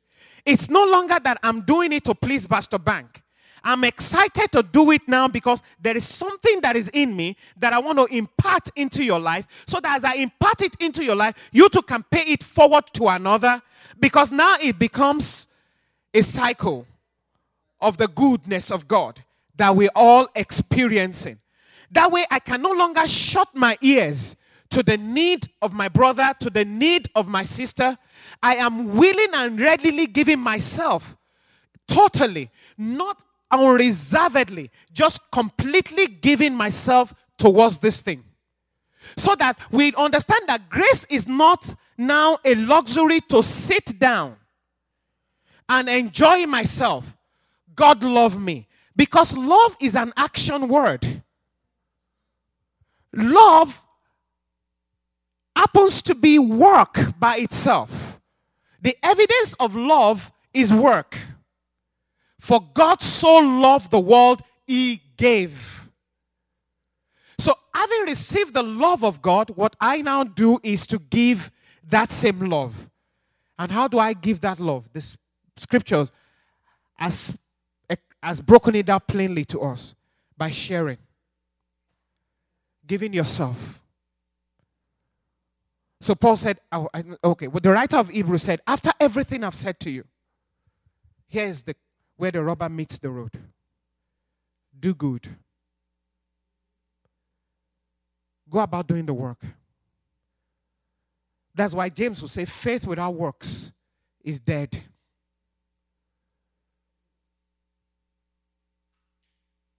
It's 0.45 0.69
no 0.69 0.83
longer 0.85 1.19
that 1.23 1.37
I'm 1.43 1.61
doing 1.61 1.93
it 1.93 2.03
to 2.05 2.15
please 2.15 2.45
Pastor 2.47 2.79
Bank. 2.79 3.21
I'm 3.63 3.83
excited 3.83 4.51
to 4.53 4.63
do 4.63 4.91
it 4.91 5.07
now 5.07 5.27
because 5.27 5.61
there 5.79 5.95
is 5.95 6.07
something 6.07 6.61
that 6.61 6.75
is 6.75 6.89
in 6.89 7.15
me 7.15 7.37
that 7.57 7.73
I 7.73 7.79
want 7.79 7.99
to 7.99 8.05
impart 8.15 8.69
into 8.75 9.03
your 9.03 9.19
life 9.19 9.47
so 9.67 9.79
that 9.79 9.95
as 9.97 10.03
I 10.03 10.15
impart 10.15 10.61
it 10.61 10.75
into 10.79 11.03
your 11.03 11.15
life, 11.15 11.35
you 11.51 11.69
too 11.69 11.83
can 11.83 12.03
pay 12.03 12.23
it 12.23 12.43
forward 12.43 12.85
to 12.93 13.07
another 13.07 13.61
because 13.99 14.31
now 14.31 14.57
it 14.59 14.79
becomes 14.79 15.47
a 16.13 16.21
cycle 16.21 16.87
of 17.79 17.97
the 17.97 18.07
goodness 18.07 18.71
of 18.71 18.87
God 18.87 19.23
that 19.55 19.75
we're 19.75 19.89
all 19.95 20.27
experiencing. 20.35 21.39
That 21.91 22.11
way, 22.11 22.25
I 22.31 22.39
can 22.39 22.61
no 22.61 22.71
longer 22.71 23.07
shut 23.07 23.49
my 23.53 23.77
ears 23.81 24.35
to 24.69 24.81
the 24.81 24.97
need 24.97 25.49
of 25.61 25.73
my 25.73 25.89
brother, 25.89 26.33
to 26.39 26.49
the 26.49 26.63
need 26.63 27.09
of 27.15 27.27
my 27.27 27.43
sister. 27.43 27.97
I 28.41 28.55
am 28.55 28.95
willing 28.95 29.33
and 29.33 29.59
readily 29.59 30.07
giving 30.07 30.39
myself 30.39 31.17
totally, 31.87 32.49
not 32.77 33.23
unreservedly, 33.51 34.71
just 34.91 35.29
completely 35.31 36.07
giving 36.07 36.55
myself 36.55 37.13
towards 37.37 37.77
this 37.79 38.01
thing. 38.01 38.23
So 39.17 39.35
that 39.35 39.59
we 39.71 39.93
understand 39.95 40.43
that 40.47 40.69
grace 40.69 41.05
is 41.09 41.27
not 41.27 41.73
now 41.97 42.37
a 42.45 42.55
luxury 42.55 43.19
to 43.29 43.41
sit 43.41 43.97
down 43.99 44.37
and 45.67 45.89
enjoy 45.89 46.45
myself. 46.45 47.17
God 47.75 48.03
love 48.03 48.39
me. 48.39 48.67
Because 48.95 49.35
love 49.35 49.75
is 49.79 49.95
an 49.95 50.13
action 50.17 50.67
word. 50.67 51.23
Love 53.13 53.81
happens 55.55 56.01
to 56.03 56.15
be 56.15 56.39
work 56.39 56.97
by 57.19 57.37
itself. 57.37 58.19
The 58.81 58.97
evidence 59.03 59.53
of 59.59 59.75
love 59.75 60.31
is 60.53 60.73
work. 60.73 61.17
For 62.41 62.59
God 62.73 63.03
so 63.03 63.37
loved 63.37 63.91
the 63.91 63.99
world, 63.99 64.41
he 64.65 64.99
gave. 65.15 65.87
So, 67.37 67.53
having 67.71 68.01
received 68.07 68.55
the 68.55 68.63
love 68.63 69.03
of 69.03 69.21
God, 69.21 69.51
what 69.51 69.75
I 69.79 70.01
now 70.01 70.23
do 70.23 70.59
is 70.63 70.87
to 70.87 70.97
give 70.97 71.51
that 71.87 72.09
same 72.09 72.39
love. 72.39 72.89
And 73.59 73.71
how 73.71 73.87
do 73.87 73.99
I 73.99 74.13
give 74.13 74.41
that 74.41 74.59
love? 74.59 74.89
The 74.91 75.15
scriptures 75.55 76.11
has, 76.95 77.37
has 78.23 78.41
broken 78.41 78.73
it 78.73 78.87
down 78.87 79.01
plainly 79.07 79.45
to 79.45 79.61
us 79.61 79.93
by 80.35 80.49
sharing, 80.49 80.97
giving 82.87 83.13
yourself. 83.13 83.83
So 85.99 86.15
Paul 86.15 86.37
said, 86.37 86.59
oh, 86.71 86.89
okay, 87.23 87.47
well, 87.47 87.61
the 87.61 87.69
writer 87.69 87.97
of 87.97 88.09
Hebrews 88.09 88.41
said, 88.41 88.61
after 88.65 88.91
everything 88.99 89.43
I've 89.43 89.53
said 89.53 89.79
to 89.81 89.91
you, 89.91 90.05
here 91.27 91.45
is 91.45 91.61
the 91.61 91.75
where 92.21 92.29
the 92.29 92.43
rubber 92.43 92.69
meets 92.69 92.99
the 92.99 93.09
road. 93.09 93.31
Do 94.79 94.93
good. 94.93 95.27
Go 98.47 98.59
about 98.59 98.85
doing 98.85 99.07
the 99.07 99.13
work. 99.13 99.43
That's 101.55 101.73
why 101.73 101.89
James 101.89 102.21
will 102.21 102.29
say, 102.29 102.45
faith 102.45 102.85
without 102.85 103.15
works 103.15 103.73
is 104.23 104.39
dead. 104.39 104.83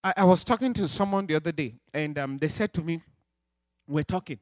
I, 0.03 0.15
I 0.17 0.25
was 0.25 0.43
talking 0.43 0.73
to 0.73 0.89
someone 0.89 1.29
the 1.29 1.37
other 1.37 1.53
day, 1.53 1.77
and 1.95 2.19
um, 2.19 2.39
they 2.39 2.49
said 2.49 2.73
to 2.75 2.83
me, 2.83 3.03
We're 3.87 4.03
talking. 4.03 4.41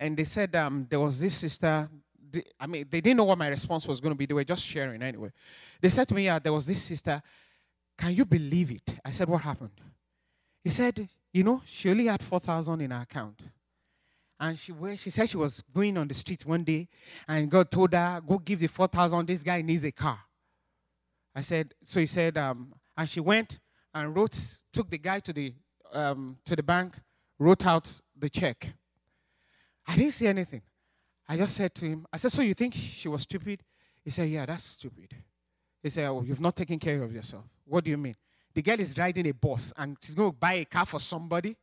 And 0.00 0.16
they 0.16 0.24
said 0.24 0.56
um, 0.56 0.88
there 0.90 0.98
was 0.98 1.20
this 1.20 1.36
sister 1.36 1.88
I 2.58 2.66
mean, 2.66 2.86
they 2.90 3.00
didn't 3.00 3.16
know 3.16 3.24
what 3.24 3.38
my 3.38 3.48
response 3.48 3.86
was 3.86 4.00
going 4.00 4.12
to 4.12 4.16
be. 4.16 4.26
They 4.26 4.34
were 4.34 4.44
just 4.44 4.64
sharing 4.64 5.02
anyway. 5.02 5.30
They 5.80 5.88
said 5.88 6.08
to 6.08 6.14
me, 6.14 6.26
yeah, 6.26 6.38
there 6.38 6.52
was 6.52 6.66
this 6.66 6.82
sister. 6.82 7.22
Can 7.96 8.14
you 8.14 8.24
believe 8.24 8.70
it? 8.70 8.98
I 9.04 9.10
said, 9.10 9.28
what 9.28 9.42
happened? 9.42 9.80
He 10.62 10.70
said, 10.70 11.08
you 11.32 11.44
know, 11.44 11.62
she 11.64 11.90
only 11.90 12.06
had 12.06 12.22
4,000 12.22 12.80
in 12.80 12.90
her 12.90 13.02
account. 13.02 13.40
And 14.40 14.58
she, 14.58 14.72
she 14.96 15.10
said 15.10 15.28
she 15.28 15.36
was 15.36 15.62
going 15.72 15.96
on 15.96 16.08
the 16.08 16.14
street 16.14 16.44
one 16.44 16.64
day, 16.64 16.88
and 17.28 17.50
God 17.50 17.70
told 17.70 17.92
her, 17.92 18.20
go 18.26 18.38
give 18.38 18.60
the 18.60 18.66
4,000. 18.66 19.26
This 19.26 19.42
guy 19.42 19.62
needs 19.62 19.84
a 19.84 19.92
car. 19.92 20.18
I 21.34 21.40
said, 21.40 21.74
so 21.82 22.00
he 22.00 22.06
said, 22.06 22.36
um, 22.38 22.74
and 22.96 23.08
she 23.08 23.20
went 23.20 23.58
and 23.92 24.14
wrote, 24.14 24.38
took 24.72 24.90
the 24.90 24.98
guy 24.98 25.20
to 25.20 25.32
the, 25.32 25.54
um, 25.92 26.36
to 26.44 26.56
the 26.56 26.62
bank, 26.62 26.94
wrote 27.38 27.66
out 27.66 28.00
the 28.16 28.28
check. 28.28 28.68
I 29.86 29.96
didn't 29.96 30.12
see 30.12 30.26
anything. 30.26 30.62
I 31.28 31.36
just 31.36 31.56
said 31.56 31.74
to 31.76 31.86
him, 31.86 32.06
I 32.12 32.16
said, 32.16 32.32
So 32.32 32.42
you 32.42 32.54
think 32.54 32.74
she 32.74 33.08
was 33.08 33.22
stupid? 33.22 33.62
He 34.04 34.10
said, 34.10 34.28
Yeah, 34.28 34.46
that's 34.46 34.64
stupid. 34.64 35.14
He 35.82 35.88
said, 35.88 36.08
Oh, 36.08 36.22
you've 36.22 36.40
not 36.40 36.56
taken 36.56 36.78
care 36.78 37.02
of 37.02 37.12
yourself. 37.12 37.44
What 37.64 37.84
do 37.84 37.90
you 37.90 37.96
mean? 37.96 38.16
The 38.52 38.62
girl 38.62 38.78
is 38.78 38.96
riding 38.96 39.26
a 39.26 39.32
bus 39.32 39.72
and 39.76 39.96
she's 40.00 40.14
going 40.14 40.30
to 40.30 40.36
buy 40.36 40.54
a 40.54 40.64
car 40.64 40.86
for 40.86 41.00
somebody. 41.00 41.56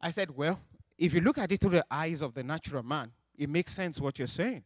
I 0.00 0.10
said, 0.10 0.34
Well, 0.36 0.60
if 0.98 1.14
you 1.14 1.20
look 1.20 1.38
at 1.38 1.50
it 1.50 1.60
through 1.60 1.70
the 1.70 1.86
eyes 1.90 2.22
of 2.22 2.34
the 2.34 2.42
natural 2.42 2.82
man, 2.82 3.10
it 3.36 3.48
makes 3.48 3.72
sense 3.72 4.00
what 4.00 4.18
you're 4.18 4.28
saying. 4.28 4.62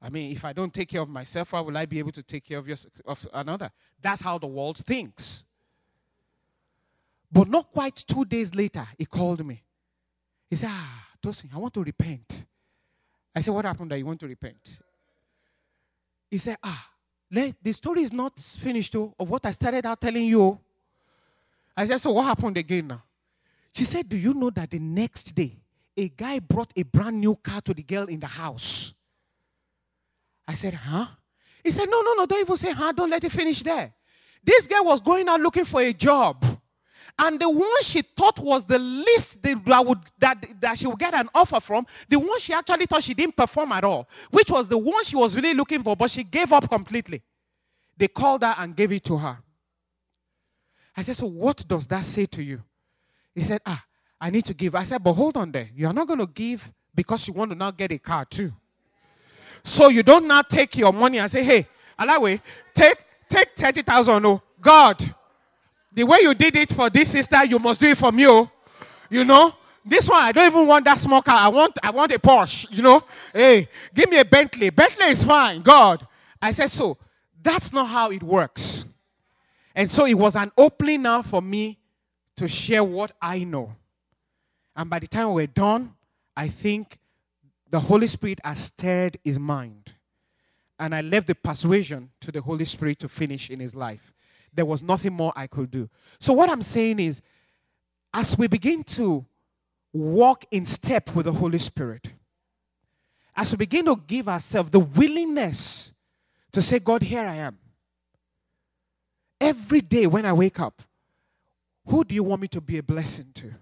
I 0.00 0.10
mean, 0.10 0.32
if 0.32 0.44
I 0.44 0.52
don't 0.52 0.74
take 0.74 0.88
care 0.88 1.00
of 1.00 1.08
myself, 1.08 1.52
how 1.52 1.62
will 1.62 1.76
I 1.76 1.86
be 1.86 2.00
able 2.00 2.10
to 2.10 2.22
take 2.24 2.44
care 2.44 2.58
of, 2.58 2.66
your, 2.66 2.76
of 3.06 3.28
another? 3.32 3.70
That's 4.00 4.20
how 4.20 4.36
the 4.36 4.48
world 4.48 4.78
thinks. 4.78 5.44
But 7.30 7.48
not 7.48 7.72
quite 7.72 7.94
two 7.94 8.24
days 8.24 8.52
later, 8.52 8.86
he 8.98 9.06
called 9.06 9.46
me. 9.46 9.62
He 10.50 10.56
said, 10.56 10.70
Ah, 10.70 11.06
Tosin, 11.22 11.54
I 11.54 11.58
want 11.58 11.72
to 11.74 11.84
repent. 11.84 12.46
I 13.34 13.40
said, 13.40 13.54
What 13.54 13.64
happened 13.64 13.90
that 13.90 13.98
you 13.98 14.06
want 14.06 14.20
to 14.20 14.26
repent? 14.26 14.78
He 16.30 16.38
said, 16.38 16.56
Ah, 16.62 16.90
the 17.30 17.72
story 17.72 18.02
is 18.02 18.12
not 18.12 18.38
finished 18.38 18.92
though, 18.92 19.14
of 19.18 19.30
what 19.30 19.44
I 19.46 19.50
started 19.50 19.86
out 19.86 20.00
telling 20.00 20.26
you. 20.26 20.58
I 21.76 21.86
said, 21.86 22.00
So 22.00 22.12
what 22.12 22.24
happened 22.24 22.56
again 22.56 22.88
now? 22.88 23.02
She 23.72 23.84
said, 23.84 24.08
Do 24.08 24.16
you 24.16 24.34
know 24.34 24.50
that 24.50 24.70
the 24.70 24.78
next 24.78 25.34
day, 25.34 25.56
a 25.96 26.08
guy 26.08 26.38
brought 26.38 26.72
a 26.76 26.82
brand 26.82 27.20
new 27.20 27.36
car 27.36 27.60
to 27.62 27.74
the 27.74 27.82
girl 27.82 28.04
in 28.06 28.20
the 28.20 28.26
house? 28.26 28.92
I 30.46 30.54
said, 30.54 30.74
Huh? 30.74 31.06
He 31.64 31.70
said, 31.70 31.88
No, 31.88 32.02
no, 32.02 32.14
no, 32.14 32.26
don't 32.26 32.40
even 32.40 32.56
say, 32.56 32.72
Huh? 32.72 32.92
Don't 32.92 33.10
let 33.10 33.24
it 33.24 33.32
finish 33.32 33.62
there. 33.62 33.92
This 34.44 34.66
guy 34.66 34.80
was 34.80 35.00
going 35.00 35.28
out 35.28 35.40
looking 35.40 35.64
for 35.64 35.80
a 35.80 35.92
job. 35.92 36.44
And 37.18 37.38
the 37.38 37.48
one 37.48 37.82
she 37.82 38.02
thought 38.02 38.38
was 38.38 38.64
the 38.64 38.78
least 38.78 39.42
that, 39.42 39.86
would, 39.86 39.98
that, 40.18 40.44
that 40.60 40.78
she 40.78 40.86
would 40.86 40.98
get 40.98 41.14
an 41.14 41.28
offer 41.34 41.60
from, 41.60 41.86
the 42.08 42.18
one 42.18 42.38
she 42.38 42.52
actually 42.52 42.86
thought 42.86 43.02
she 43.02 43.14
didn't 43.14 43.36
perform 43.36 43.72
at 43.72 43.84
all, 43.84 44.08
which 44.30 44.50
was 44.50 44.68
the 44.68 44.78
one 44.78 45.04
she 45.04 45.16
was 45.16 45.36
really 45.36 45.54
looking 45.54 45.82
for, 45.82 45.94
but 45.94 46.10
she 46.10 46.24
gave 46.24 46.52
up 46.52 46.68
completely. 46.68 47.22
They 47.96 48.08
called 48.08 48.42
her 48.42 48.54
and 48.58 48.74
gave 48.74 48.92
it 48.92 49.04
to 49.04 49.16
her. 49.18 49.38
I 50.96 51.02
said, 51.02 51.16
So 51.16 51.26
what 51.26 51.64
does 51.68 51.86
that 51.88 52.04
say 52.04 52.26
to 52.26 52.42
you? 52.42 52.62
He 53.34 53.42
said, 53.42 53.60
Ah, 53.66 53.84
I 54.20 54.30
need 54.30 54.44
to 54.46 54.54
give. 54.54 54.74
I 54.74 54.84
said, 54.84 55.02
But 55.02 55.12
hold 55.12 55.36
on 55.36 55.52
there. 55.52 55.68
You 55.74 55.86
are 55.86 55.92
not 55.92 56.06
going 56.06 56.18
to 56.18 56.26
give 56.26 56.72
because 56.94 57.26
you 57.28 57.34
want 57.34 57.50
to 57.50 57.56
now 57.56 57.70
get 57.70 57.92
a 57.92 57.98
car 57.98 58.24
too. 58.24 58.52
So 59.62 59.88
you 59.88 60.02
don't 60.02 60.26
now 60.26 60.42
take 60.42 60.76
your 60.76 60.92
money 60.92 61.18
and 61.18 61.30
say, 61.30 61.44
Hey, 61.44 61.68
Alawe, 61.98 62.40
take 62.74 63.04
take 63.28 63.56
30,000. 63.56 64.26
Oh, 64.26 64.42
God, 64.60 65.02
the 65.94 66.04
way 66.04 66.18
you 66.22 66.34
did 66.34 66.56
it 66.56 66.72
for 66.72 66.88
this 66.90 67.10
sister, 67.10 67.44
you 67.44 67.58
must 67.58 67.80
do 67.80 67.88
it 67.88 67.98
for 67.98 68.12
me. 68.12 68.26
Oh. 68.26 68.50
You 69.10 69.24
know? 69.24 69.54
This 69.84 70.08
one, 70.08 70.22
I 70.22 70.32
don't 70.32 70.46
even 70.46 70.66
want 70.66 70.84
that 70.84 70.98
small 70.98 71.22
car. 71.22 71.38
I 71.38 71.48
want, 71.48 71.76
I 71.82 71.90
want 71.90 72.12
a 72.12 72.18
Porsche. 72.18 72.66
You 72.70 72.82
know? 72.82 73.02
Hey, 73.32 73.68
give 73.92 74.08
me 74.08 74.18
a 74.18 74.24
Bentley. 74.24 74.70
Bentley 74.70 75.06
is 75.06 75.24
fine. 75.24 75.60
God. 75.60 76.06
I 76.40 76.52
said, 76.52 76.70
so 76.70 76.96
that's 77.42 77.72
not 77.72 77.86
how 77.86 78.10
it 78.10 78.22
works. 78.22 78.86
And 79.74 79.90
so 79.90 80.06
it 80.06 80.14
was 80.14 80.36
an 80.36 80.52
opening 80.56 81.02
now 81.02 81.22
for 81.22 81.42
me 81.42 81.78
to 82.36 82.48
share 82.48 82.84
what 82.84 83.12
I 83.20 83.44
know. 83.44 83.74
And 84.74 84.88
by 84.88 84.98
the 84.98 85.06
time 85.06 85.32
we're 85.32 85.46
done, 85.46 85.94
I 86.36 86.48
think 86.48 86.98
the 87.70 87.80
Holy 87.80 88.06
Spirit 88.06 88.40
has 88.44 88.58
stirred 88.58 89.18
his 89.24 89.38
mind. 89.38 89.92
And 90.78 90.94
I 90.94 91.00
left 91.00 91.26
the 91.26 91.34
persuasion 91.34 92.10
to 92.20 92.32
the 92.32 92.40
Holy 92.40 92.64
Spirit 92.64 92.98
to 93.00 93.08
finish 93.08 93.50
in 93.50 93.60
his 93.60 93.74
life. 93.74 94.12
There 94.52 94.64
was 94.64 94.82
nothing 94.82 95.12
more 95.12 95.32
I 95.34 95.46
could 95.46 95.70
do. 95.70 95.88
So, 96.18 96.32
what 96.32 96.50
I'm 96.50 96.62
saying 96.62 96.98
is, 96.98 97.22
as 98.12 98.36
we 98.36 98.46
begin 98.46 98.84
to 98.84 99.24
walk 99.92 100.44
in 100.50 100.64
step 100.64 101.14
with 101.14 101.26
the 101.26 101.32
Holy 101.32 101.58
Spirit, 101.58 102.10
as 103.34 103.52
we 103.52 103.58
begin 103.58 103.86
to 103.86 103.96
give 104.06 104.28
ourselves 104.28 104.70
the 104.70 104.80
willingness 104.80 105.94
to 106.52 106.60
say, 106.60 106.78
God, 106.78 107.02
here 107.02 107.22
I 107.22 107.36
am. 107.36 107.58
Every 109.40 109.80
day 109.80 110.06
when 110.06 110.26
I 110.26 110.32
wake 110.32 110.60
up, 110.60 110.82
who 111.86 112.04
do 112.04 112.14
you 112.14 112.22
want 112.22 112.42
me 112.42 112.48
to 112.48 112.60
be 112.60 112.78
a 112.78 112.82
blessing 112.82 113.26
to? 113.34 113.52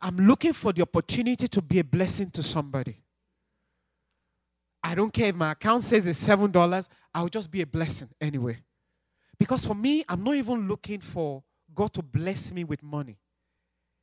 I'm 0.00 0.16
looking 0.16 0.52
for 0.52 0.72
the 0.72 0.82
opportunity 0.82 1.46
to 1.46 1.62
be 1.62 1.78
a 1.78 1.84
blessing 1.84 2.30
to 2.32 2.42
somebody. 2.42 2.96
I 4.82 4.96
don't 4.96 5.12
care 5.12 5.28
if 5.28 5.36
my 5.36 5.52
account 5.52 5.84
says 5.84 6.08
it's 6.08 6.26
$7, 6.26 6.88
I'll 7.14 7.28
just 7.28 7.50
be 7.50 7.62
a 7.62 7.66
blessing 7.66 8.08
anyway. 8.20 8.58
Because 9.42 9.64
for 9.64 9.74
me, 9.74 10.04
I'm 10.08 10.22
not 10.22 10.36
even 10.36 10.68
looking 10.68 11.00
for 11.00 11.42
God 11.74 11.92
to 11.94 12.02
bless 12.02 12.52
me 12.52 12.62
with 12.62 12.80
money. 12.80 13.18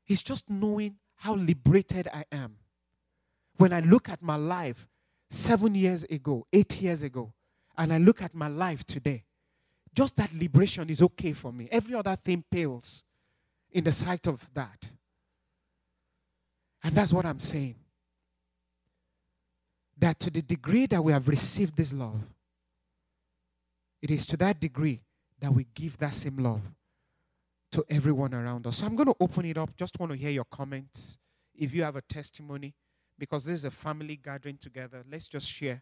It's 0.05 0.21
just 0.21 0.49
knowing 0.49 0.97
how 1.15 1.35
liberated 1.35 2.09
I 2.13 2.25
am. 2.29 2.57
When 3.55 3.71
I 3.71 3.79
look 3.79 4.09
at 4.09 4.21
my 4.21 4.35
life 4.35 4.85
seven 5.29 5.75
years 5.75 6.03
ago, 6.03 6.45
eight 6.51 6.81
years 6.81 7.03
ago, 7.03 7.31
and 7.77 7.93
I 7.93 7.99
look 7.99 8.21
at 8.21 8.35
my 8.35 8.49
life 8.49 8.85
today, 8.85 9.23
just 9.95 10.17
that 10.17 10.33
liberation 10.33 10.89
is 10.89 11.01
okay 11.01 11.31
for 11.31 11.53
me. 11.53 11.69
Every 11.71 11.95
other 11.95 12.17
thing 12.17 12.43
pales 12.51 13.05
in 13.71 13.85
the 13.85 13.93
sight 13.93 14.27
of 14.27 14.45
that. 14.55 14.91
And 16.83 16.93
that's 16.93 17.13
what 17.13 17.25
I'm 17.25 17.39
saying. 17.39 17.75
That 19.99 20.19
to 20.19 20.29
the 20.29 20.41
degree 20.41 20.85
that 20.87 21.01
we 21.01 21.13
have 21.13 21.29
received 21.29 21.77
this 21.77 21.93
love, 21.93 22.27
it 24.01 24.11
is 24.11 24.27
to 24.27 24.35
that 24.35 24.59
degree 24.59 24.99
that 25.39 25.53
we 25.53 25.65
give 25.73 25.97
that 25.97 26.13
same 26.13 26.37
love 26.37 26.61
to 27.71 27.85
everyone 27.89 28.33
around 28.33 28.65
us. 28.67 28.77
So 28.77 28.85
I'm 28.85 28.95
going 28.95 29.07
to 29.07 29.15
open 29.19 29.45
it 29.45 29.57
up. 29.57 29.75
Just 29.75 29.99
want 29.99 30.11
to 30.11 30.17
hear 30.17 30.31
your 30.31 30.45
comments. 30.45 31.17
If 31.55 31.73
you 31.73 31.83
have 31.83 31.95
a 31.95 32.01
testimony, 32.01 32.73
because 33.17 33.45
this 33.45 33.59
is 33.59 33.65
a 33.65 33.71
family 33.71 34.15
gathering 34.15 34.57
together, 34.57 35.03
let's 35.09 35.27
just 35.27 35.47
share. 35.47 35.81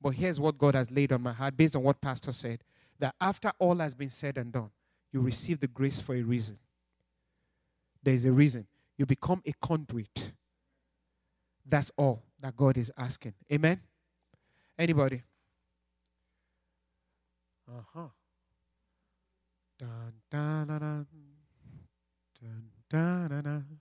But 0.00 0.10
here's 0.10 0.40
what 0.40 0.58
God 0.58 0.74
has 0.74 0.90
laid 0.90 1.12
on 1.12 1.22
my 1.22 1.32
heart 1.32 1.56
based 1.56 1.76
on 1.76 1.82
what 1.82 2.00
Pastor 2.00 2.32
said 2.32 2.62
that 2.98 3.14
after 3.20 3.52
all 3.58 3.76
has 3.76 3.94
been 3.94 4.10
said 4.10 4.38
and 4.38 4.52
done, 4.52 4.70
you 5.12 5.20
receive 5.20 5.60
the 5.60 5.66
grace 5.68 6.00
for 6.00 6.14
a 6.14 6.22
reason. 6.22 6.58
There 8.02 8.14
is 8.14 8.24
a 8.24 8.32
reason. 8.32 8.66
You 8.96 9.06
become 9.06 9.42
a 9.46 9.52
conduit. 9.60 10.32
That's 11.66 11.92
all 11.96 12.22
that 12.40 12.56
God 12.56 12.78
is 12.78 12.90
asking. 12.96 13.34
Amen? 13.52 13.80
Anybody? 14.78 15.22
Uh 17.68 17.82
huh. 17.94 18.08
Dun, 19.78 20.12
dun, 20.30 20.66
dun, 20.66 20.80
dun. 20.80 21.06
Dun, 22.40 22.70
dun, 22.90 23.28
dun, 23.28 23.42
dun. 23.42 23.80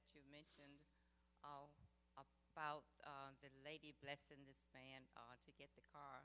that 0.00 0.16
you 0.16 0.24
mentioned 0.32 0.80
uh, 1.44 1.68
about 2.16 2.88
uh, 3.04 3.36
the 3.44 3.52
lady 3.60 3.92
blessing 4.00 4.42
this 4.48 4.64
man 4.72 5.04
uh, 5.12 5.36
to 5.44 5.50
get 5.60 5.68
the 5.76 5.84
car. 5.92 6.24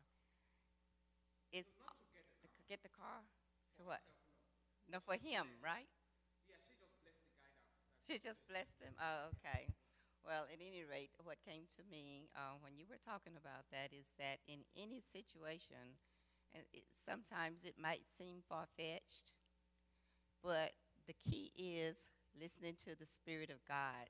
It's 1.52 1.76
Not 1.76 2.00
to 2.00 2.08
get, 2.16 2.26
to 2.56 2.62
get 2.66 2.80
the 2.82 2.94
car 2.94 3.28
to 3.78 3.82
what? 3.84 4.04
No, 4.88 5.04
for 5.04 5.20
him, 5.20 5.60
right? 5.60 5.90
Yeah, 6.48 6.62
she 6.64 6.78
just 6.80 6.96
blessed 7.04 7.26
the 7.28 7.36
guy 7.36 7.52
down. 7.52 7.76
She 8.08 8.16
just 8.22 8.42
blessed 8.48 8.78
him. 8.80 8.94
Oh, 8.96 9.34
okay. 9.36 9.68
Well, 10.26 10.50
at 10.50 10.58
any 10.58 10.82
rate, 10.82 11.14
what 11.22 11.38
came 11.46 11.70
to 11.78 11.86
me 11.86 12.34
uh, 12.34 12.58
when 12.66 12.74
you 12.74 12.90
were 12.90 12.98
talking 12.98 13.38
about 13.38 13.70
that 13.70 13.94
is 13.94 14.18
that 14.18 14.42
in 14.50 14.66
any 14.74 14.98
situation, 14.98 16.02
it, 16.50 16.66
sometimes 16.98 17.62
it 17.62 17.78
might 17.78 18.10
seem 18.10 18.42
far 18.50 18.66
fetched, 18.74 19.38
but 20.42 20.74
the 21.06 21.14
key 21.22 21.54
is 21.54 22.10
listening 22.34 22.74
to 22.90 22.98
the 22.98 23.06
Spirit 23.06 23.54
of 23.54 23.62
God, 23.70 24.10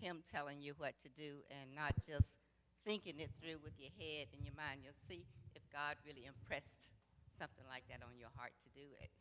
Him 0.00 0.24
telling 0.24 0.64
you 0.64 0.72
what 0.80 0.96
to 1.04 1.12
do, 1.12 1.44
and 1.52 1.76
not 1.76 1.92
just 2.00 2.40
thinking 2.88 3.20
it 3.20 3.36
through 3.36 3.60
with 3.60 3.76
your 3.76 3.92
head 4.00 4.32
and 4.32 4.40
your 4.40 4.56
mind. 4.56 4.80
You'll 4.80 4.96
see 4.96 5.28
if 5.52 5.60
God 5.68 6.00
really 6.08 6.24
impressed 6.24 6.88
something 7.36 7.68
like 7.68 7.84
that 7.92 8.00
on 8.00 8.16
your 8.16 8.32
heart 8.32 8.56
to 8.64 8.72
do 8.72 8.96
it. 8.96 9.12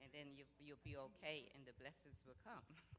And 0.00 0.08
then 0.16 0.32
you, 0.32 0.48
you'll 0.56 0.80
be 0.80 0.96
okay, 0.96 1.52
and 1.52 1.68
the 1.68 1.76
blessings 1.76 2.24
will 2.24 2.40
come. 2.40 2.64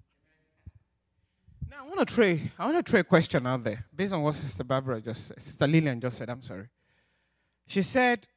Now 1.69 1.83
I 1.83 1.87
want 1.87 2.07
to 2.07 2.13
throw 2.13 2.37
I 2.57 2.65
want 2.65 2.85
to 2.85 2.89
throw 2.89 2.99
a 2.99 3.03
question 3.03 3.45
out 3.45 3.63
there 3.63 3.85
based 3.95 4.13
on 4.13 4.21
what 4.21 4.35
Sister 4.35 4.63
Barbara 4.63 5.01
just 5.01 5.27
said, 5.27 5.41
Sister 5.41 5.67
Lillian 5.67 5.99
just 5.99 6.17
said. 6.17 6.29
I'm 6.29 6.41
sorry. 6.41 6.67
She 7.67 7.81
said 7.81 8.27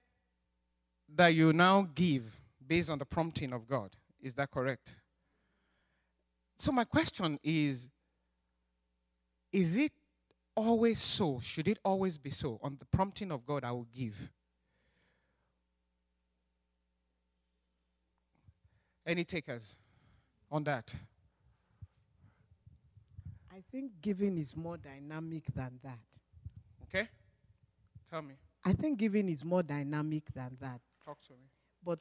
that 1.14 1.28
you 1.34 1.52
now 1.52 1.88
give 1.94 2.24
based 2.66 2.90
on 2.90 2.98
the 2.98 3.04
prompting 3.04 3.52
of 3.52 3.68
God. 3.68 3.90
Is 4.20 4.34
that 4.34 4.50
correct? 4.50 4.96
So 6.58 6.72
my 6.72 6.84
question 6.84 7.38
is 7.42 7.88
is 9.52 9.76
it 9.76 9.92
always 10.56 11.00
so? 11.00 11.40
Should 11.40 11.68
it 11.68 11.78
always 11.84 12.18
be 12.18 12.30
so? 12.30 12.58
On 12.62 12.76
the 12.78 12.86
prompting 12.86 13.32
of 13.32 13.44
God, 13.46 13.64
I 13.64 13.72
will 13.72 13.88
give. 13.96 14.30
Any 19.06 19.24
takers 19.24 19.76
on 20.50 20.64
that? 20.64 20.94
I 23.52 23.62
think 23.72 23.92
giving 24.00 24.38
is 24.38 24.56
more 24.56 24.76
dynamic 24.76 25.44
than 25.54 25.80
that. 25.82 25.98
Okay? 26.84 27.08
Tell 28.08 28.22
me. 28.22 28.34
I 28.64 28.72
think 28.72 28.98
giving 28.98 29.28
is 29.28 29.44
more 29.44 29.62
dynamic 29.62 30.32
than 30.34 30.56
that. 30.60 30.80
Talk 31.04 31.20
to 31.26 31.32
me. 31.32 31.48
But 31.84 31.98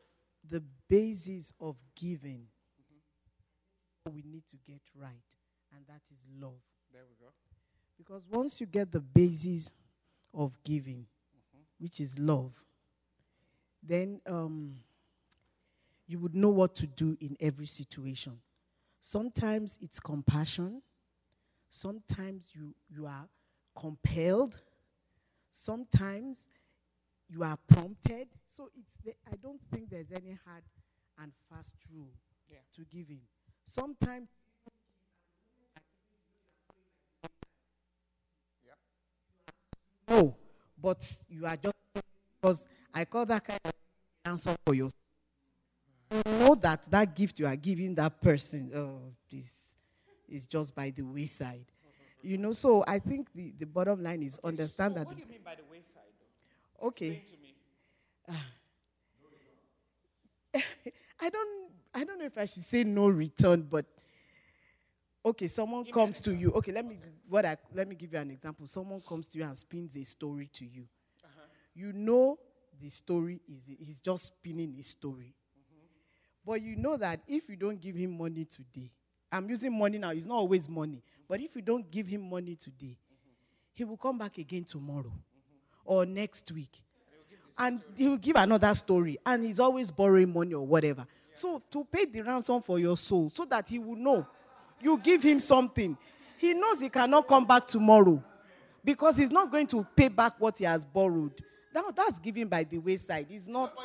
the 0.47 0.63
basis 0.87 1.53
of 1.59 1.77
giving, 1.95 2.47
we 4.11 4.23
need 4.25 4.43
to 4.47 4.57
get 4.67 4.81
right, 4.95 5.11
and 5.75 5.85
that 5.87 6.01
is 6.11 6.19
love. 6.39 6.59
There 6.91 7.03
we 7.07 7.15
go. 7.25 7.31
Because 7.97 8.23
once 8.29 8.59
you 8.59 8.67
get 8.67 8.91
the 8.91 9.01
basis 9.01 9.75
of 10.33 10.57
giving, 10.63 11.05
which 11.79 11.99
is 11.99 12.17
love, 12.19 12.53
then 13.81 14.21
um, 14.29 14.75
you 16.07 16.19
would 16.19 16.35
know 16.35 16.49
what 16.49 16.75
to 16.75 16.87
do 16.87 17.17
in 17.21 17.37
every 17.39 17.67
situation. 17.67 18.39
Sometimes 19.01 19.79
it's 19.81 19.99
compassion, 19.99 20.81
sometimes 21.69 22.49
you, 22.53 22.73
you 22.89 23.05
are 23.05 23.27
compelled, 23.75 24.59
sometimes 25.51 26.47
you 27.29 27.43
are 27.43 27.57
prompted. 27.67 28.27
So 28.49 28.69
it's 28.75 28.91
the, 29.03 29.11
I 29.31 29.35
don't 29.41 29.61
think 29.71 29.89
there's 29.89 30.11
any 30.11 30.37
hard 30.45 30.63
and 31.21 31.31
fast 31.49 31.75
rule 31.93 32.13
Yeah. 32.49 32.57
to 32.75 32.85
giving. 32.85 33.21
Sometimes 33.67 34.27
no, 40.07 40.35
but 40.81 41.23
you 41.29 41.45
are 41.45 41.55
just 41.55 41.75
because 42.41 42.67
I 42.93 43.05
call 43.05 43.25
that 43.27 43.43
kind 43.43 43.59
of 43.63 43.71
answer 44.25 44.55
for 44.65 44.73
you. 44.73 44.89
You 46.11 46.21
know 46.25 46.55
that 46.55 46.89
that 46.89 47.15
gift 47.15 47.39
you 47.39 47.45
are 47.45 47.55
giving 47.55 47.93
that 47.95 48.19
person, 48.19 48.71
oh, 48.75 49.13
this 49.29 49.68
is 50.31 50.45
just 50.45 50.75
by 50.75 50.91
the 50.91 51.01
wayside. 51.01 51.65
You 52.21 52.37
know, 52.37 52.51
so 52.51 52.83
I 52.87 52.99
think 52.99 53.29
the, 53.33 53.53
the 53.57 53.65
bottom 53.65 54.03
line 54.03 54.21
is 54.23 54.39
understand 54.43 54.95
that. 54.95 55.07
What 55.07 55.15
do 55.15 55.21
you 55.21 55.29
mean 55.29 55.39
by 55.43 55.55
the 55.55 55.63
wayside? 55.71 56.03
Though? 56.79 56.87
Okay, 56.87 57.07
Explain 57.07 57.27
to 57.27 57.41
me. 57.41 58.43
I 61.21 61.29
don't 61.29 61.71
I 61.93 62.03
don't 62.03 62.19
know 62.19 62.25
if 62.25 62.37
I 62.37 62.45
should 62.45 62.63
say 62.63 62.83
no 62.83 63.07
return, 63.07 63.61
but 63.69 63.85
okay, 65.25 65.47
someone 65.47 65.83
Give 65.83 65.93
comes 65.93 66.19
to 66.21 66.35
you. 66.35 66.51
Okay, 66.53 66.71
let 66.71 66.85
me 66.85 66.97
what 67.27 67.45
I 67.45 67.57
let 67.73 67.87
me 67.87 67.95
give 67.95 68.13
you 68.13 68.19
an 68.19 68.31
example. 68.31 68.67
Someone 68.67 69.01
comes 69.01 69.27
to 69.29 69.37
you 69.37 69.45
and 69.45 69.57
spins 69.57 69.95
a 69.95 70.03
story 70.03 70.49
to 70.53 70.65
you. 70.65 70.87
Uh-huh. 71.23 71.41
You 71.73 71.93
know 71.93 72.37
the 72.81 72.89
story 72.89 73.41
is 73.47 73.59
he's 73.79 74.01
just 74.01 74.25
spinning 74.25 74.75
a 74.79 74.83
story. 74.83 75.33
Mm-hmm. 75.57 75.85
But 76.45 76.61
you 76.61 76.75
know 76.75 76.97
that 76.97 77.21
if 77.27 77.49
you 77.49 77.55
don't 77.55 77.79
give 77.79 77.95
him 77.95 78.17
money 78.17 78.45
today, 78.45 78.91
I'm 79.31 79.49
using 79.49 79.77
money 79.77 79.97
now, 79.97 80.09
it's 80.11 80.25
not 80.25 80.35
always 80.35 80.67
money. 80.67 81.03
But 81.27 81.41
if 81.41 81.55
you 81.55 81.61
don't 81.61 81.89
give 81.91 82.07
him 82.07 82.27
money 82.29 82.55
today, 82.55 82.97
he 83.73 83.83
will 83.85 83.97
come 83.97 84.17
back 84.17 84.37
again 84.37 84.63
tomorrow 84.63 85.13
or 85.85 86.05
next 86.05 86.51
week. 86.51 86.81
And 87.57 87.81
he 87.95 88.07
will 88.07 88.17
give 88.17 88.35
another 88.35 88.73
story. 88.73 89.17
And 89.25 89.45
he's 89.45 89.59
always 89.59 89.91
borrowing 89.91 90.33
money 90.33 90.53
or 90.53 90.65
whatever. 90.65 91.05
So 91.33 91.61
to 91.71 91.85
pay 91.85 92.05
the 92.05 92.21
ransom 92.21 92.61
for 92.61 92.79
your 92.79 92.97
soul, 92.97 93.31
so 93.33 93.45
that 93.45 93.67
he 93.67 93.79
will 93.79 93.95
know. 93.95 94.25
You 94.81 94.97
give 94.97 95.21
him 95.21 95.39
something. 95.39 95.97
He 96.37 96.53
knows 96.53 96.79
he 96.79 96.89
cannot 96.89 97.27
come 97.27 97.45
back 97.45 97.67
tomorrow. 97.67 98.23
Because 98.83 99.17
he's 99.17 99.31
not 99.31 99.51
going 99.51 99.67
to 99.67 99.85
pay 99.95 100.07
back 100.07 100.33
what 100.39 100.57
he 100.57 100.63
has 100.63 100.85
borrowed. 100.85 101.43
Now 101.75 101.91
that's 101.95 102.17
given 102.17 102.47
by 102.47 102.63
the 102.63 102.77
wayside. 102.77 103.27
It's 103.29 103.47
not. 103.47 103.77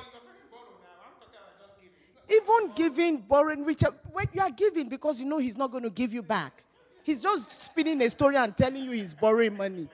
But 2.27 2.35
you're 2.35 2.45
talking 2.45 2.69
Even 2.69 2.75
giving, 2.75 3.17
borrowing, 3.19 3.65
which 3.65 3.83
when 4.13 4.29
you 4.33 4.41
are 4.41 4.51
giving 4.51 4.89
because 4.89 5.21
you 5.21 5.27
know 5.27 5.39
he's 5.39 5.57
not 5.57 5.71
going 5.71 5.85
to 5.85 5.91
give 5.91 6.13
you 6.13 6.23
back. 6.23 6.65
He's 7.03 7.21
just 7.21 7.63
spinning 7.63 8.01
a 8.01 8.11
story 8.11 8.37
and 8.37 8.57
telling 8.57 8.85
you 8.85 8.93
he's 8.93 9.13
borrowing 9.15 9.57
money. 9.57 9.89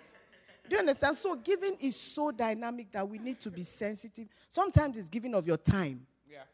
Do 0.69 0.77
you 0.77 0.79
understand? 0.79 1.17
So 1.17 1.35
giving 1.35 1.77
is 1.81 1.97
so 1.97 2.31
dynamic 2.31 2.93
that 2.93 3.09
we 3.09 3.19
need 3.19 3.41
to 3.41 3.51
be 3.51 3.65
sensitive. 3.65 4.29
Sometimes 4.49 4.97
it's 4.97 5.09
giving 5.09 5.35
of 5.35 5.45
your 5.45 5.57
time. 5.57 6.07
Yeah. 6.31 6.45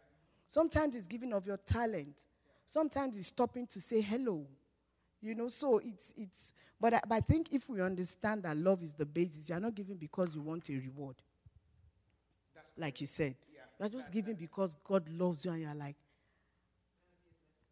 Sometimes 0.49 0.97
it's 0.97 1.07
giving 1.07 1.35
of 1.35 1.47
your 1.47 1.59
talent. 1.59 2.25
Sometimes 2.65 3.19
it's 3.19 3.29
stopping 3.29 3.67
to 3.67 3.81
say 3.81 4.01
hello. 4.01 4.47
You 5.21 5.35
know, 5.35 5.49
so 5.49 5.79
it's 5.85 6.15
it's 6.17 6.53
but 6.81 6.95
I, 6.95 7.01
but 7.09 7.17
I 7.17 7.21
think 7.21 7.49
if 7.53 7.69
we 7.69 7.83
understand 7.83 8.43
that 8.45 8.57
love 8.57 8.83
is 8.83 8.95
the 8.95 9.07
basis, 9.07 9.49
you're 9.51 9.61
not 9.61 9.75
giving 9.75 9.97
because 9.97 10.35
you 10.35 10.41
want 10.41 10.69
a 10.71 10.73
reward. 10.73 11.17
like 12.77 13.01
you 13.01 13.07
said. 13.07 13.35
You're 13.79 13.89
just 13.89 14.13
giving 14.13 14.35
because 14.35 14.77
God 14.85 15.09
loves 15.09 15.45
you 15.45 15.53
and 15.53 15.63
you're 15.63 15.75
like, 15.75 15.97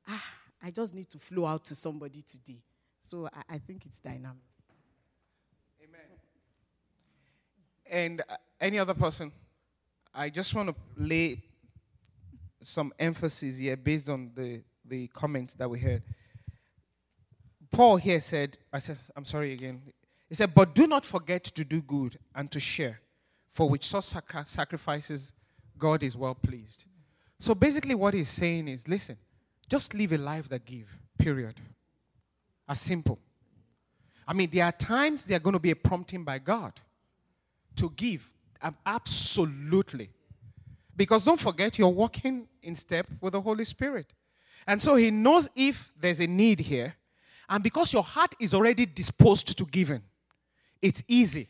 ah, 0.08 0.24
I 0.62 0.70
just 0.70 0.94
need 0.94 1.08
to 1.10 1.18
flow 1.18 1.46
out 1.46 1.64
to 1.66 1.74
somebody 1.74 2.22
today. 2.22 2.60
So 3.02 3.28
I, 3.32 3.54
I 3.54 3.58
think 3.58 3.86
it's 3.86 3.98
dynamic. 3.98 4.36
Amen. 5.82 6.00
And 7.90 8.20
uh, 8.28 8.36
any 8.60 8.78
other 8.78 8.94
person? 8.94 9.32
I 10.14 10.30
just 10.30 10.54
want 10.54 10.68
to 10.68 10.74
lay 10.96 11.42
some 12.62 12.92
emphasis 12.98 13.58
here 13.58 13.76
based 13.76 14.08
on 14.08 14.30
the, 14.34 14.62
the 14.84 15.08
comments 15.08 15.54
that 15.54 15.68
we 15.68 15.78
heard. 15.78 16.02
Paul 17.70 17.96
here 17.96 18.20
said, 18.20 18.56
I 18.72 18.78
said, 18.78 18.98
I'm 19.16 19.24
sorry 19.24 19.52
again. 19.52 19.82
He 20.28 20.34
said, 20.34 20.54
but 20.54 20.74
do 20.74 20.86
not 20.86 21.04
forget 21.04 21.44
to 21.44 21.64
do 21.64 21.82
good 21.82 22.18
and 22.34 22.50
to 22.52 22.60
share, 22.60 23.00
for 23.48 23.68
which 23.68 23.86
such 23.86 24.04
sacrifices 24.46 25.32
God 25.78 26.02
is 26.02 26.16
well 26.16 26.34
pleased. 26.34 26.84
So 27.38 27.54
basically, 27.54 27.94
what 27.94 28.14
he's 28.14 28.28
saying 28.28 28.68
is 28.68 28.88
listen, 28.88 29.16
just 29.68 29.94
live 29.94 30.12
a 30.12 30.18
life 30.18 30.48
that 30.48 30.64
give, 30.64 30.88
period. 31.18 31.54
As 32.68 32.80
simple. 32.80 33.18
I 34.26 34.32
mean, 34.32 34.48
there 34.50 34.64
are 34.64 34.72
times 34.72 35.24
there 35.24 35.36
are 35.36 35.40
going 35.40 35.52
to 35.52 35.60
be 35.60 35.70
a 35.70 35.76
prompting 35.76 36.24
by 36.24 36.38
God 36.38 36.72
to 37.76 37.90
give. 37.90 38.30
Um, 38.62 38.76
absolutely. 38.86 40.10
Because 40.96 41.24
don't 41.24 41.40
forget, 41.40 41.78
you're 41.78 41.88
walking 41.88 42.48
in 42.62 42.74
step 42.74 43.06
with 43.20 43.32
the 43.32 43.40
Holy 43.40 43.64
Spirit. 43.64 44.12
And 44.66 44.80
so 44.80 44.96
he 44.96 45.10
knows 45.10 45.50
if 45.54 45.92
there's 46.00 46.20
a 46.20 46.26
need 46.26 46.60
here. 46.60 46.94
And 47.48 47.62
because 47.62 47.92
your 47.92 48.02
heart 48.02 48.34
is 48.40 48.54
already 48.54 48.86
disposed 48.86 49.58
to 49.58 49.66
giving, 49.66 50.02
it's 50.80 51.02
easy 51.06 51.48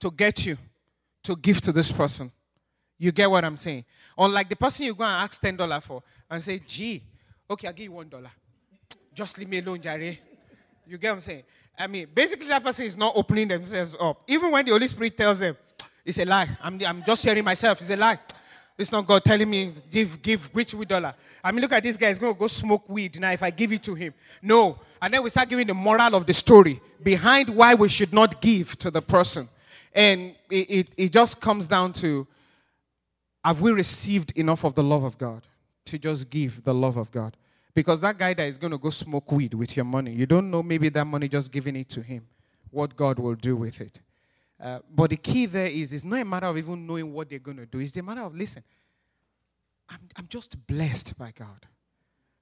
to 0.00 0.10
get 0.10 0.44
you 0.44 0.58
to 1.22 1.36
give 1.36 1.60
to 1.60 1.72
this 1.72 1.90
person. 1.92 2.30
You 2.98 3.12
get 3.12 3.30
what 3.30 3.44
I'm 3.44 3.56
saying? 3.56 3.84
Unlike 4.16 4.48
the 4.48 4.56
person 4.56 4.86
you 4.86 4.94
go 4.94 5.04
and 5.04 5.22
ask 5.22 5.40
$10 5.40 5.82
for 5.82 6.02
and 6.30 6.42
say, 6.42 6.60
gee, 6.66 7.02
okay, 7.48 7.68
I'll 7.68 7.74
give 7.74 7.84
you 7.84 7.90
$1. 7.92 8.26
Just 9.14 9.38
leave 9.38 9.48
me 9.48 9.58
alone, 9.58 9.80
Jerry. 9.80 10.20
You 10.86 10.98
get 10.98 11.10
what 11.10 11.14
I'm 11.16 11.20
saying? 11.20 11.42
I 11.78 11.86
mean, 11.86 12.08
basically, 12.14 12.46
that 12.48 12.62
person 12.62 12.86
is 12.86 12.96
not 12.96 13.12
opening 13.16 13.48
themselves 13.48 13.96
up. 14.00 14.22
Even 14.26 14.50
when 14.50 14.64
the 14.64 14.70
Holy 14.70 14.86
Spirit 14.86 15.16
tells 15.16 15.40
them, 15.40 15.56
it's 16.04 16.18
a 16.18 16.24
lie. 16.24 16.48
I'm, 16.62 16.80
I'm 16.86 17.04
just 17.04 17.22
hearing 17.22 17.44
myself. 17.44 17.80
It's 17.80 17.90
a 17.90 17.96
lie. 17.96 18.18
It's 18.78 18.92
not 18.92 19.06
God 19.06 19.24
telling 19.24 19.48
me, 19.48 19.72
give, 19.90 20.20
give 20.20 20.44
which 20.54 20.74
weed 20.74 20.88
dollar. 20.88 21.14
I 21.42 21.50
mean, 21.50 21.62
look 21.62 21.72
at 21.72 21.82
this 21.82 21.96
guy. 21.96 22.08
He's 22.08 22.18
going 22.18 22.34
to 22.34 22.38
go 22.38 22.46
smoke 22.46 22.88
weed 22.88 23.18
now 23.18 23.32
if 23.32 23.42
I 23.42 23.50
give 23.50 23.72
it 23.72 23.82
to 23.84 23.94
him. 23.94 24.12
No. 24.42 24.78
And 25.00 25.12
then 25.12 25.22
we 25.22 25.30
start 25.30 25.48
giving 25.48 25.66
the 25.66 25.74
moral 25.74 26.14
of 26.14 26.26
the 26.26 26.34
story 26.34 26.80
behind 27.02 27.48
why 27.48 27.74
we 27.74 27.88
should 27.88 28.12
not 28.12 28.40
give 28.42 28.76
to 28.78 28.90
the 28.90 29.00
person. 29.00 29.48
And 29.94 30.34
it, 30.50 30.70
it, 30.70 30.88
it 30.96 31.12
just 31.12 31.40
comes 31.40 31.66
down 31.66 31.94
to 31.94 32.26
have 33.46 33.60
we 33.60 33.70
received 33.70 34.32
enough 34.32 34.64
of 34.64 34.74
the 34.74 34.82
love 34.82 35.04
of 35.04 35.16
God 35.18 35.46
to 35.84 35.96
just 35.98 36.28
give 36.30 36.64
the 36.64 36.74
love 36.74 36.96
of 36.96 37.12
God? 37.12 37.36
Because 37.74 38.00
that 38.00 38.18
guy 38.18 38.34
that 38.34 38.48
is 38.48 38.58
going 38.58 38.72
to 38.72 38.78
go 38.78 38.90
smoke 38.90 39.30
weed 39.30 39.54
with 39.54 39.76
your 39.76 39.84
money, 39.84 40.10
you 40.10 40.26
don't 40.26 40.50
know 40.50 40.64
maybe 40.64 40.88
that 40.88 41.04
money 41.04 41.28
just 41.28 41.52
giving 41.52 41.76
it 41.76 41.88
to 41.90 42.02
him, 42.02 42.26
what 42.72 42.96
God 42.96 43.20
will 43.20 43.36
do 43.36 43.54
with 43.54 43.80
it. 43.80 44.00
Uh, 44.60 44.80
but 44.92 45.10
the 45.10 45.16
key 45.16 45.46
there 45.46 45.68
is 45.68 45.92
it's 45.92 46.02
not 46.02 46.20
a 46.20 46.24
matter 46.24 46.46
of 46.48 46.58
even 46.58 46.84
knowing 46.88 47.12
what 47.12 47.30
they're 47.30 47.38
going 47.38 47.58
to 47.58 47.66
do. 47.66 47.78
It's 47.78 47.96
a 47.96 48.02
matter 48.02 48.22
of, 48.22 48.34
listen, 48.34 48.64
I'm, 49.88 50.00
I'm 50.16 50.26
just 50.26 50.66
blessed 50.66 51.16
by 51.16 51.30
God. 51.30 51.66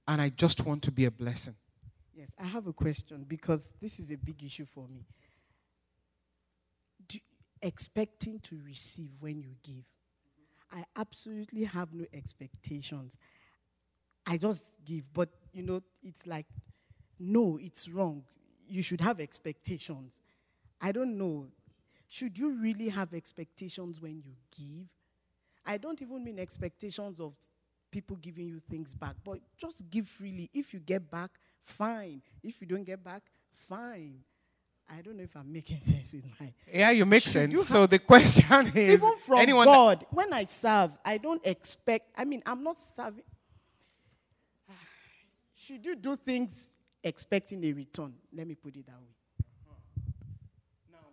And 0.09 0.23
I 0.23 0.31
just 0.31 0.65
want 0.65 0.83
to 0.85 0.91
be 0.91 1.05
a 1.05 1.11
blessing. 1.11 1.55
Yes, 2.17 2.33
I 2.41 2.47
have 2.47 2.67
a 2.67 2.73
question 2.73 3.27
because 3.29 3.75
this 3.79 3.99
is 3.99 4.11
a 4.11 4.17
big 4.17 4.43
issue 4.43 4.65
for 4.65 4.89
me. 4.89 5.05
Expecting 7.61 8.39
to 8.41 8.59
receive 8.65 9.11
when 9.21 9.43
you 9.43 9.51
give. 9.63 9.85
I 10.75 10.85
absolutely 10.97 11.65
have 11.65 11.95
no 11.95 12.05
expectations. 12.13 13.17
I 14.27 14.37
just 14.39 14.63
give, 14.85 15.05
but 15.13 15.29
you 15.53 15.63
know, 15.63 15.83
it's 16.03 16.27
like, 16.27 16.47
no, 17.19 17.59
it's 17.63 17.89
wrong. 17.89 18.25
You 18.69 18.83
should 18.83 19.01
have 19.01 19.21
expectations. 19.21 20.21
I 20.81 20.93
don't 20.93 21.17
know. 21.19 21.49
Should 22.09 22.39
you 22.39 22.51
really 22.51 22.89
have 22.89 23.15
expectations 23.15 24.01
when 24.01 24.23
you 24.23 24.33
give? 24.57 24.89
I 25.67 25.79
don't 25.79 26.01
even 26.03 26.25
mean 26.25 26.39
expectations 26.39 27.21
of 27.21 27.35
people 27.91 28.17
giving 28.17 28.49
you 28.49 28.61
things 28.71 28.95
back, 28.95 29.17
but 29.25 29.39
just 29.57 29.89
give 29.91 30.09
freely. 30.09 30.51
If 30.53 30.75
you 30.75 30.81
get 30.81 31.11
back, 31.11 31.31
fine. 31.63 32.23
If 32.43 32.61
you 32.61 32.67
don't 32.67 32.85
get 32.85 33.03
back, 33.03 33.23
fine. 33.53 34.21
I 34.89 35.01
don't 35.01 35.17
know 35.17 35.25
if 35.25 35.35
I'm 35.37 35.51
making 35.53 35.81
sense 35.93 36.13
with 36.13 36.25
my. 36.39 36.53
Yeah, 36.73 36.91
you 36.91 37.05
make 37.07 37.23
Should 37.23 37.33
sense. 37.33 37.53
you 37.53 37.63
so 37.63 37.87
the 37.87 37.99
question 37.99 38.67
is 38.75 39.01
Even 39.03 39.17
from 39.19 39.39
anyone 39.39 39.67
that- 39.67 39.73
God, 39.73 40.07
when 40.11 40.33
I 40.33 40.45
serve, 40.45 40.93
I 41.05 41.19
don't 41.19 41.45
expect. 41.45 42.11
I 42.17 42.25
mean, 42.25 42.43
I'm 42.47 42.63
not 42.63 42.79
serving. 42.79 43.25
Should 45.57 45.85
you 45.87 45.97
do 45.97 46.17
things 46.17 46.75
expecting 47.03 47.65
a 47.65 47.73
return? 47.73 48.15
Let 48.33 48.47
me 48.47 48.55
put 48.55 48.77
it 48.77 48.87
that 48.87 48.97
way. 49.01 49.15
Now, 50.93 51.07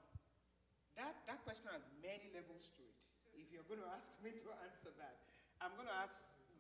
that, 0.98 1.16
that 1.28 1.44
question 1.44 1.68
has 1.72 1.82
many 2.04 2.30
levels 2.36 2.72
to 2.76 2.82
it. 2.84 2.96
If 3.40 3.52
you're 3.54 3.64
going 3.68 3.82
to 3.88 3.92
ask 3.96 4.12
me 4.24 4.32
to 4.32 4.52
answer 4.68 4.92
that, 5.00 5.16
I'm 5.62 5.72
going 5.76 5.88
to 5.88 5.96
ask 6.04 6.16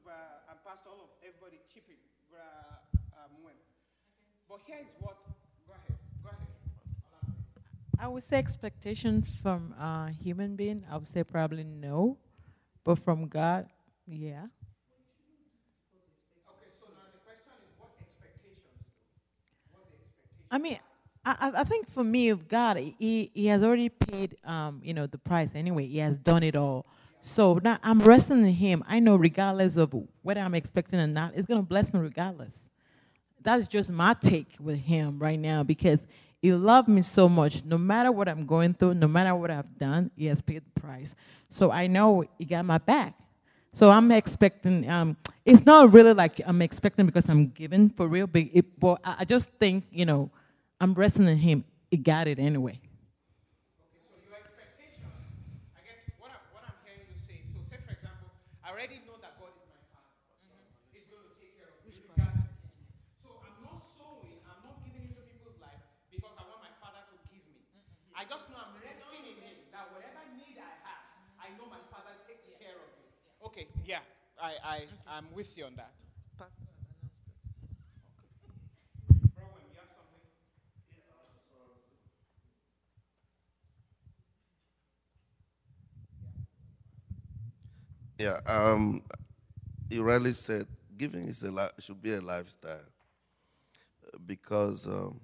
uh, 0.08 0.50
and 0.50 0.58
Pastor 0.66 0.90
all 0.90 1.02
of 1.06 1.12
everybody 1.22 1.60
chip 1.72 1.86
in. 1.88 2.00
Uh, 2.34 2.40
uh, 3.14 3.28
Mwen. 3.38 3.60
but 4.50 4.60
here 4.66 4.80
is 4.82 4.90
what. 5.00 5.20
Go 5.68 5.74
ahead. 5.76 6.00
Go 6.24 6.30
ahead. 6.32 6.48
I 8.02 8.08
would 8.08 8.24
say 8.24 8.40
expectation 8.40 9.22
from 9.22 9.74
a 9.80 10.10
human 10.12 10.56
being. 10.56 10.84
I 10.90 10.98
would 10.98 11.06
say 11.06 11.24
probably 11.24 11.64
no, 11.64 12.18
but 12.84 12.96
from 12.98 13.28
God, 13.28 13.68
yeah. 14.08 14.46
Okay, 16.50 16.72
so 16.80 16.88
now 16.96 17.06
the 17.14 17.20
question 17.24 17.52
is 17.62 17.70
what 17.78 17.92
expectations? 18.02 18.58
What's 19.72 19.86
the 19.92 19.98
expectation? 19.98 20.50
I 20.50 20.58
mean, 20.58 20.80
I, 21.24 21.62
I- 21.62 21.64
think 21.64 21.92
for 21.92 22.04
me, 22.04 22.30
of 22.30 22.48
God, 22.48 22.78
he, 22.78 23.30
he 23.36 23.46
has 23.46 23.62
already 23.62 23.90
paid, 23.90 24.36
um, 24.46 24.82
you 24.84 24.96
know, 24.96 25.06
the 25.06 25.20
price 25.20 25.52
anyway. 25.54 25.86
He 25.86 26.00
has 26.00 26.18
done 26.18 26.42
it 26.42 26.56
all. 26.56 26.88
So 27.22 27.60
now 27.64 27.78
I'm 27.84 28.00
resting 28.00 28.40
in 28.40 28.54
Him. 28.56 28.84
I 28.88 28.98
know, 29.00 29.16
regardless 29.16 29.76
of 29.78 29.94
whether 30.24 30.42
I'm 30.42 30.56
expecting 30.56 31.00
or 31.00 31.06
not, 31.06 31.34
it's 31.36 31.46
gonna 31.46 31.62
bless 31.62 31.94
me 31.94 32.00
regardless. 32.00 32.64
That's 33.44 33.68
just 33.68 33.92
my 33.92 34.16
take 34.16 34.56
with 34.60 34.80
Him 34.80 35.20
right 35.20 35.40
now 35.40 35.62
because 35.62 36.08
He 36.42 36.54
loved 36.54 36.88
me 36.88 37.02
so 37.04 37.30
much. 37.30 37.64
No 37.64 37.78
matter 37.78 38.12
what 38.12 38.28
I'm 38.28 38.46
going 38.46 38.74
through, 38.74 38.96
no 38.96 39.08
matter 39.08 39.36
what 39.36 39.52
I've 39.52 39.78
done, 39.78 40.12
He 40.16 40.26
has 40.26 40.42
paid 40.42 40.64
the 40.66 40.80
price. 40.80 41.16
So 41.50 41.72
I 41.72 41.88
know 41.88 42.26
He 42.40 42.46
got 42.46 42.66
my 42.66 42.80
back. 42.80 43.14
So 43.74 43.90
I'm 43.90 44.12
expecting. 44.12 44.90
Um, 44.90 45.16
it's 45.46 45.66
not 45.66 45.94
really 45.94 46.14
like 46.14 46.42
I'm 46.46 46.62
expecting 46.62 47.06
because 47.06 47.28
I'm 47.30 47.48
giving 47.50 47.90
for 47.90 48.08
real, 48.08 48.28
but, 48.28 48.44
it, 48.52 48.80
but 48.80 49.00
I 49.04 49.24
just 49.24 49.50
think 49.60 49.86
you 49.92 50.06
know, 50.06 50.30
I'm 50.80 50.94
resting 50.94 51.28
in 51.28 51.38
Him. 51.38 51.64
He 51.90 51.98
got 51.98 52.28
it 52.28 52.38
anyway. 52.38 52.76
Okay, 52.76 54.00
so 54.04 54.20
your 54.28 54.36
expectation, 54.36 55.08
I 55.72 55.82
guess 55.88 56.04
what 56.20 56.36
I'm, 56.36 56.44
what 56.52 56.68
I'm 56.68 56.76
hearing 56.84 57.08
you 57.08 57.16
say, 57.16 57.40
so 57.48 57.64
say 57.64 57.80
for 57.80 57.96
example, 57.96 58.28
I 58.60 58.76
already 58.76 59.00
know 59.08 59.16
that 59.24 59.40
God 59.40 59.56
is 59.56 59.64
my 59.72 59.80
father. 59.96 60.20
He's 60.92 61.08
going 61.08 61.24
to 61.24 61.36
take 61.40 61.56
care 61.56 61.72
of 61.72 61.80
me. 61.88 61.96
regardless. 62.12 62.52
So 63.24 63.40
I'm 63.40 63.56
not 63.64 63.88
sowing, 63.96 64.36
I'm 64.52 64.60
not 64.68 64.84
giving 64.84 65.16
into 65.16 65.24
people's 65.32 65.60
life 65.64 65.80
because 66.12 66.36
I 66.36 66.44
want 66.44 66.60
my 66.60 66.76
father 66.84 67.08
to 67.08 67.16
give 67.32 67.44
me. 67.48 67.64
I 68.12 68.28
just 68.28 68.52
know 68.52 68.60
I'm 68.60 68.76
resting 68.84 69.24
in 69.32 69.40
him 69.40 69.56
that 69.72 69.88
whatever 69.96 70.28
need 70.36 70.60
I 70.60 70.76
have, 70.84 71.08
I 71.40 71.48
know 71.56 71.72
my 71.72 71.80
father 71.88 72.20
takes 72.28 72.52
care 72.60 72.76
of 72.76 72.88
me. 73.00 73.02
Okay, 73.62 73.70
yeah, 73.86 74.00
I, 74.42 74.54
I, 74.64 74.82
I'm 75.08 75.26
with 75.36 75.56
you 75.56 75.66
on 75.66 75.76
that. 75.76 75.92
Yeah, 88.18 88.40
um, 88.46 89.02
you 89.90 90.04
rightly 90.04 90.34
said 90.34 90.68
giving 90.98 91.28
is 91.28 91.44
a 91.44 91.52
li- 91.52 91.70
should 91.80 92.02
be 92.02 92.14
a 92.14 92.22
lifestyle 92.22 92.82
because 94.26 94.86
um, 94.88 95.22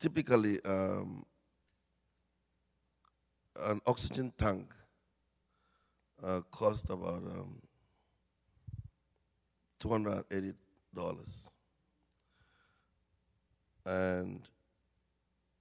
typically 0.00 0.58
um, 0.64 1.24
an 3.64 3.80
oxygen 3.86 4.32
tank 4.38 4.66
uh, 6.26 6.40
costs 6.50 6.90
about 6.90 7.22
um, 7.22 7.62
$280. 9.80 10.54
And 13.84 14.40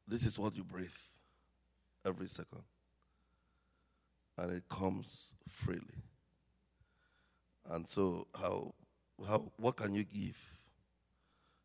this 0.08 0.24
is 0.24 0.40
what 0.40 0.56
you 0.56 0.64
breathe 0.64 0.88
every 2.06 2.28
second. 2.28 2.64
And 4.38 4.52
it 4.52 4.64
comes 4.70 5.34
freely. 5.48 6.02
And 7.70 7.88
so, 7.88 8.28
how, 8.40 8.74
how, 9.28 9.52
what 9.58 9.76
can 9.76 9.94
you 9.94 10.04
give 10.04 10.38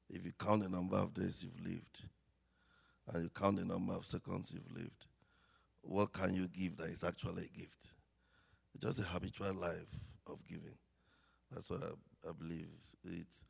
if 0.09 0.25
you 0.25 0.33
count 0.39 0.63
the 0.63 0.69
number 0.69 0.97
of 0.97 1.15
days 1.15 1.43
you've 1.43 1.67
lived 1.67 2.03
and 3.13 3.25
you 3.25 3.31
count 3.31 3.57
the 3.57 3.65
number 3.65 3.95
of 3.95 4.05
seconds 4.05 4.53
you've 4.53 4.77
lived? 4.77 5.07
What 5.83 6.13
can 6.13 6.35
you 6.35 6.49
give 6.49 6.77
that 6.77 6.89
is 6.89 7.03
actually 7.03 7.45
a 7.55 7.59
gift? 7.59 7.91
Just 8.81 9.01
a 9.01 9.03
habitual 9.03 9.55
life 9.55 9.87
of 10.27 10.39
giving. 10.49 10.77
That's 11.53 11.69
what 11.69 11.83
I, 11.83 12.29
I 12.29 12.33
believe. 12.33 12.69
It's, 13.05 13.45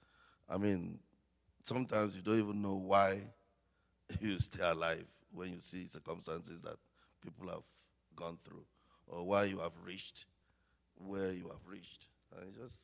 I 0.49 0.57
mean, 0.57 0.99
sometimes 1.65 2.17
you 2.17 2.23
don't 2.23 2.39
even 2.39 2.63
know 2.63 2.75
why 2.75 3.21
you 4.21 4.39
stay 4.41 4.65
alive 4.69 5.07
when 5.33 5.51
you 5.53 5.61
see 5.61 5.87
circumstances 5.87 6.63
that 6.63 6.77
people 7.23 7.49
have 7.49 7.63
gone 8.17 8.39
through 8.45 8.65
or 9.07 9.25
why 9.25 9.45
you 9.45 9.59
have 9.59 9.73
reached 9.85 10.27
where 11.07 11.33
you 11.33 11.49
have 11.49 11.67
reached. 11.67 12.07
And 12.41 12.55
just, 12.55 12.77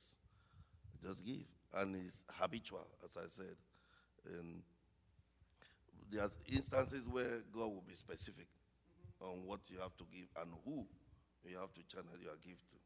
just 1.02 1.24
give. 1.24 1.44
And 1.74 1.96
it's 1.96 2.24
habitual, 2.32 2.86
as 3.04 3.16
I 3.16 3.28
said. 3.28 3.56
And 4.38 4.62
there's 6.10 6.36
instances 6.50 7.06
where 7.08 7.42
God 7.52 7.66
will 7.66 7.84
be 7.86 7.94
specific 7.94 8.46
on 9.20 9.46
what 9.46 9.60
you 9.68 9.78
have 9.80 9.96
to 9.98 10.04
give 10.12 10.28
and 10.40 10.50
who 10.64 10.86
you 11.48 11.58
have 11.58 11.72
to 11.74 11.82
channel 11.88 12.16
your 12.22 12.36
gift 12.42 12.64
to. 12.72 12.78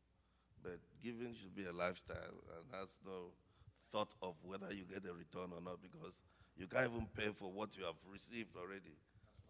But 0.62 0.78
giving 1.02 1.34
should 1.34 1.54
be 1.56 1.64
a 1.64 1.72
lifestyle 1.72 2.36
and 2.56 2.64
has 2.78 2.98
no 3.06 3.32
thought 3.92 4.12
of 4.22 4.34
whether 4.42 4.70
you 4.72 4.84
get 4.84 5.04
a 5.08 5.14
return 5.14 5.50
or 5.52 5.60
not 5.62 5.80
because 5.82 6.20
you 6.56 6.66
can't 6.66 6.90
even 6.92 7.06
pay 7.16 7.30
for 7.32 7.50
what 7.50 7.76
you 7.76 7.84
have 7.84 7.96
received 8.12 8.56
already. 8.56 8.94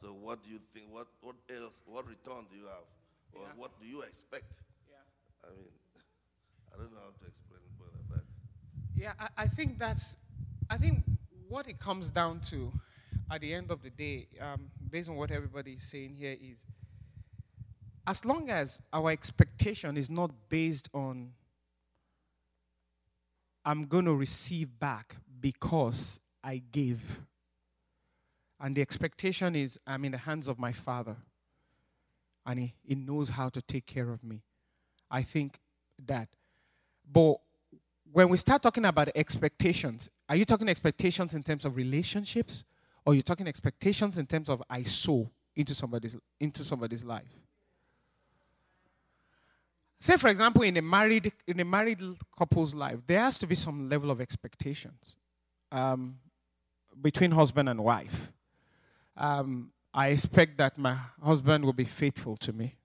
So 0.01 0.09
what 0.15 0.43
do 0.45 0.51
you 0.51 0.61
think? 0.73 0.87
What 0.93 1.09
what 1.21 1.37
else? 1.51 1.83
What 1.87 2.07
return 2.07 2.47
do 2.51 2.57
you 2.57 2.67
have, 2.67 2.87
or 3.35 3.43
Yeah. 3.43 3.55
what 3.57 3.79
do 3.81 3.87
you 3.87 4.01
expect? 4.03 4.47
Yeah. 4.89 4.97
I 5.45 5.49
mean, 5.53 5.69
I 6.73 6.77
don't 6.79 6.93
know 6.93 7.01
how 7.05 7.13
to 7.21 7.27
explain 7.27 7.61
it, 7.61 7.75
but 7.79 7.91
that's 8.15 8.31
Yeah, 8.97 9.13
I, 9.19 9.45
I 9.45 9.47
think 9.47 9.79
that's, 9.79 10.17
I 10.71 10.77
think 10.79 11.03
what 11.49 11.69
it 11.69 11.79
comes 11.79 12.11
down 12.11 12.41
to 12.51 12.73
at 13.31 13.41
the 13.41 13.53
end 13.55 13.71
of 13.71 13.83
the 13.83 13.91
day, 13.91 14.27
um, 14.41 14.71
based 14.91 15.09
on 15.09 15.17
what 15.17 15.31
everybody 15.31 15.73
is 15.73 15.83
saying 15.83 16.15
here, 16.17 16.37
is 16.41 16.65
as 18.11 18.25
long 18.25 18.51
as 18.51 18.81
our 18.93 19.13
expectation 19.13 19.97
is 19.97 20.11
not 20.11 20.33
based 20.49 20.89
on, 20.93 21.31
I'm 23.65 23.87
going 23.87 24.05
to 24.07 24.15
receive 24.15 24.69
back 24.81 25.15
because 25.41 26.19
I 26.43 26.61
gave, 26.73 27.21
and 28.59 28.75
the 28.75 28.83
expectation 28.83 29.55
is, 29.55 29.79
I'm 29.87 30.05
in 30.05 30.11
the 30.11 30.19
hands 30.19 30.49
of 30.49 30.59
my 30.59 30.73
Father, 30.73 31.15
and 32.45 32.59
He, 32.59 32.75
he 32.83 32.97
knows 32.97 33.29
how 33.29 33.49
to 33.49 33.63
take 33.63 33.87
care 33.87 34.11
of 34.11 34.25
me. 34.25 34.43
I 35.09 35.23
think 35.23 35.61
that. 36.05 36.29
But 37.13 37.37
when 38.11 38.29
we 38.29 38.39
start 38.39 38.61
talking 38.61 38.87
about 38.87 39.09
expectations, 39.15 40.11
are 40.29 40.35
you 40.35 40.45
talking 40.45 40.69
expectations 40.69 41.35
in 41.35 41.45
terms 41.45 41.65
of 41.65 41.77
relationships, 41.77 42.65
or 43.07 43.13
are 43.13 43.15
you're 43.15 43.23
talking 43.23 43.47
expectations 43.47 44.19
in 44.19 44.27
terms 44.27 44.51
of 44.51 44.65
I 44.69 44.83
sow 44.83 45.31
into 45.55 45.77
somebody's 45.77 46.17
into 46.41 46.65
somebody's 46.65 47.05
life? 47.05 47.41
Say, 50.03 50.17
for 50.17 50.29
example, 50.29 50.63
in 50.63 50.79
a 50.79 50.83
married 50.83 51.31
in 51.47 51.61
a 51.61 51.65
married 51.65 52.01
couple's 52.37 52.75
life, 52.75 52.99
there 53.07 53.21
has 53.21 53.39
to 53.39 53.47
be 53.47 53.55
some 53.55 53.91
level 53.91 54.11
of 54.11 54.19
expectations 54.19 55.17
um, 55.71 56.19
between 57.03 57.31
husband 57.31 57.69
and 57.69 57.85
wife. 57.85 58.33
Um, 59.15 59.73
I 59.93 60.09
expect 60.09 60.57
that 60.57 60.79
my 60.79 60.97
husband 61.23 61.67
will 61.67 61.75
be 61.75 61.85
faithful 61.85 62.39
to 62.39 62.53
me. 62.53 62.77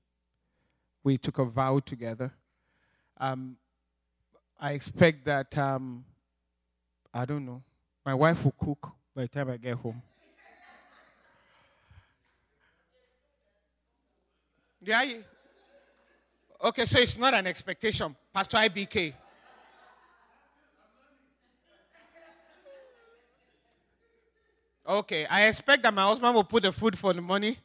We 1.05 1.17
took 1.17 1.39
a 1.39 1.45
vow 1.45 1.79
together. 1.79 2.33
Um, 3.17 3.55
I 4.59 4.73
expect 4.73 5.23
that 5.23 5.57
um, 5.57 6.03
I 7.13 7.23
don't 7.23 7.45
know. 7.45 7.63
My 8.05 8.13
wife 8.13 8.43
will 8.43 8.55
cook 8.59 8.91
by 9.15 9.21
the 9.21 9.27
time 9.29 9.49
I 9.49 9.55
get 9.55 9.75
home. 9.75 10.01
Yeah. 14.81 15.13
Okay, 16.65 16.83
so 16.85 16.97
it's 16.97 17.15
not 17.15 17.35
an 17.35 17.45
expectation, 17.45 18.15
Pastor 18.33 18.57
IBK. 18.57 19.13
Okay, 24.87 25.27
I 25.27 25.45
expect 25.45 25.83
that 25.83 25.93
my 25.93 26.01
husband 26.01 26.33
will 26.33 26.43
put 26.43 26.63
the 26.63 26.71
food 26.71 26.97
for 26.97 27.13
the 27.13 27.21
money, 27.21 27.59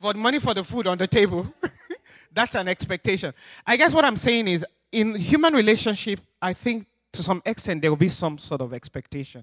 for 0.00 0.12
the 0.12 0.20
money 0.20 0.38
for 0.38 0.54
the 0.54 0.62
food 0.62 0.86
on 0.86 0.96
the 0.96 1.08
table. 1.08 1.52
That's 2.32 2.54
an 2.54 2.68
expectation. 2.68 3.34
I 3.66 3.76
guess 3.76 3.92
what 3.92 4.04
I'm 4.04 4.14
saying 4.14 4.46
is, 4.46 4.64
in 4.92 5.16
human 5.16 5.52
relationship, 5.52 6.20
I 6.40 6.52
think 6.52 6.86
to 7.10 7.24
some 7.24 7.42
extent 7.44 7.82
there 7.82 7.90
will 7.90 7.96
be 7.96 8.08
some 8.08 8.38
sort 8.38 8.60
of 8.60 8.72
expectation. 8.72 9.42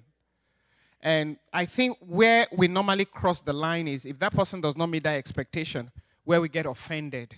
And 1.01 1.35
I 1.51 1.65
think 1.65 1.97
where 1.99 2.47
we 2.53 2.69
normally 2.69 3.03
cross 3.03 3.41
the 3.41 3.51
line 3.51 3.89
is 3.89 4.05
if 4.05 4.19
that 4.19 4.33
person 4.33 4.61
does 4.61 4.77
not 4.77 4.87
meet 4.87 5.03
that 5.03 5.17
expectation, 5.17 5.91
where 6.23 6.39
we 6.39 6.47
get 6.47 6.65
offended. 6.65 7.35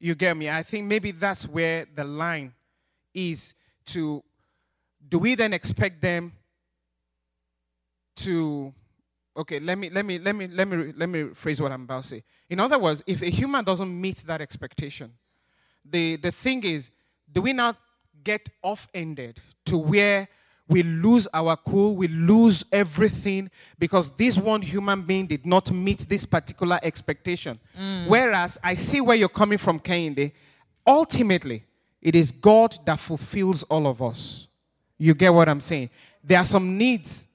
You 0.00 0.14
get 0.14 0.36
me? 0.36 0.48
I 0.48 0.62
think 0.62 0.86
maybe 0.86 1.10
that's 1.10 1.48
where 1.48 1.86
the 1.94 2.04
line 2.04 2.52
is 3.14 3.54
to 3.86 4.22
do 5.08 5.18
we 5.18 5.34
then 5.34 5.52
expect 5.52 6.00
them 6.02 6.32
to 8.16 8.72
okay 9.36 9.60
let 9.60 9.78
me 9.78 9.90
let 9.90 10.04
me 10.04 10.18
let 10.18 10.34
me 10.34 10.48
let 10.48 10.68
me 10.68 10.92
let 10.96 11.08
me 11.08 11.28
phrase 11.34 11.62
what 11.62 11.70
i'm 11.72 11.82
about 11.82 12.02
to 12.02 12.08
say 12.08 12.24
in 12.50 12.60
other 12.60 12.78
words 12.78 13.02
if 13.06 13.22
a 13.22 13.30
human 13.30 13.64
doesn't 13.64 14.00
meet 14.00 14.18
that 14.26 14.40
expectation 14.40 15.12
the 15.84 16.16
the 16.16 16.30
thing 16.30 16.62
is 16.64 16.90
do 17.32 17.40
we 17.40 17.52
not 17.52 17.76
get 18.24 18.48
off-ended 18.62 19.40
to 19.64 19.78
where 19.78 20.28
we 20.68 20.82
lose 20.82 21.26
our 21.32 21.56
cool 21.56 21.94
we 21.96 22.08
lose 22.08 22.64
everything 22.72 23.50
because 23.78 24.10
this 24.16 24.36
one 24.38 24.62
human 24.62 25.02
being 25.02 25.26
did 25.26 25.46
not 25.46 25.70
meet 25.70 26.00
this 26.08 26.24
particular 26.24 26.78
expectation 26.82 27.58
mm. 27.78 28.06
whereas 28.08 28.58
i 28.62 28.74
see 28.74 29.00
where 29.00 29.16
you're 29.16 29.28
coming 29.28 29.58
from 29.58 29.80
Kehinde. 29.80 30.32
ultimately 30.86 31.64
it 32.02 32.14
is 32.14 32.30
god 32.32 32.76
that 32.84 32.98
fulfills 32.98 33.62
all 33.64 33.86
of 33.86 34.02
us 34.02 34.48
you 34.98 35.14
get 35.14 35.32
what 35.32 35.48
i'm 35.48 35.60
saying 35.60 35.88
there 36.22 36.38
are 36.38 36.44
some 36.44 36.76
needs 36.76 37.28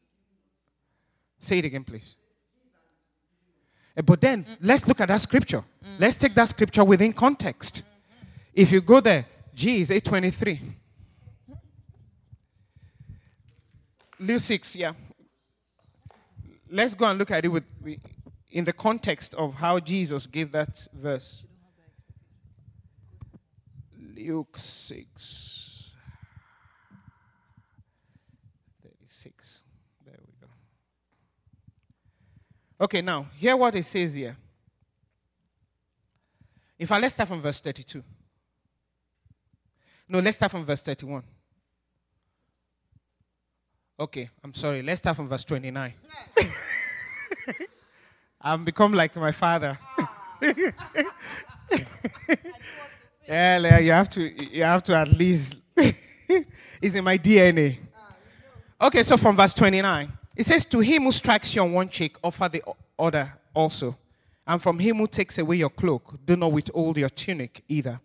Say 1.43 1.57
it 1.57 1.65
again, 1.65 1.83
please. 1.83 2.15
Eh, 3.97 4.01
But 4.01 4.21
then 4.21 4.45
mm. 4.45 4.57
let's 4.61 4.87
look 4.87 5.01
at 5.01 5.09
that 5.09 5.19
scripture. 5.19 5.63
Mm. 5.85 5.99
Let's 5.99 6.17
take 6.17 6.33
that 6.35 6.47
scripture 6.47 6.85
within 6.85 7.11
context. 7.11 7.83
If 8.53 8.71
you 8.71 8.79
go 8.79 9.01
there, 9.01 9.25
G 9.53 9.81
is 9.81 9.91
823. 9.91 10.61
Luke 14.23 14.39
6, 14.39 14.77
yeah. 14.77 14.93
Let's 16.69 16.95
go 16.95 17.05
and 17.05 17.19
look 17.19 17.29
at 17.29 17.43
it 17.43 17.49
with 17.49 17.65
in 18.49 18.63
the 18.63 18.71
context 18.71 19.33
of 19.33 19.55
how 19.55 19.79
Jesus 19.81 20.25
gave 20.27 20.53
that 20.53 20.87
verse. 20.93 21.45
Luke 24.15 24.57
6. 24.57 25.91
36. 28.81 29.63
There 30.05 30.15
we 30.25 30.33
go. 30.39 30.47
Okay, 32.85 33.01
now, 33.01 33.27
hear 33.35 33.57
what 33.57 33.75
it 33.75 33.83
says 33.83 34.13
here. 34.13 34.37
In 36.79 36.87
fact, 36.87 37.01
let's 37.01 37.13
start 37.15 37.27
from 37.27 37.41
verse 37.41 37.59
32. 37.59 38.01
No, 40.07 40.19
let's 40.19 40.37
start 40.37 40.51
from 40.51 40.63
verse 40.63 40.81
31. 40.81 41.23
Okay, 44.03 44.29
I'm 44.43 44.53
sorry. 44.53 44.81
Let's 44.81 44.99
start 44.99 45.15
from 45.15 45.29
verse 45.29 45.45
29. 45.45 45.93
I've 48.41 48.65
become 48.65 48.91
like 48.91 49.15
my 49.15 49.31
father. 49.31 49.79
yeah, 50.41 50.71
yeah, 53.25 53.79
you 53.79 53.93
have 53.93 54.09
to, 54.09 54.53
you 54.53 54.63
have 54.63 54.83
to 54.83 54.97
at 54.97 55.07
least. 55.07 55.55
it's 55.77 56.95
in 56.95 57.03
my 57.05 57.17
DNA. 57.17 57.77
Okay, 58.81 59.03
so 59.03 59.15
from 59.15 59.37
verse 59.37 59.53
29, 59.53 60.11
it 60.35 60.45
says, 60.45 60.65
To 60.65 60.81
him 60.81 61.03
who 61.03 61.11
strikes 61.13 61.55
you 61.55 61.61
on 61.61 61.71
one 61.71 61.87
cheek, 61.87 62.17
offer 62.21 62.49
the 62.49 62.61
other 62.99 63.31
also. 63.53 63.97
And 64.45 64.61
from 64.61 64.79
him 64.79 64.97
who 64.97 65.07
takes 65.07 65.37
away 65.37 65.55
your 65.55 65.69
cloak, 65.69 66.19
do 66.25 66.35
not 66.35 66.51
withhold 66.51 66.97
your 66.97 67.07
tunic 67.07 67.63
either. 67.69 68.01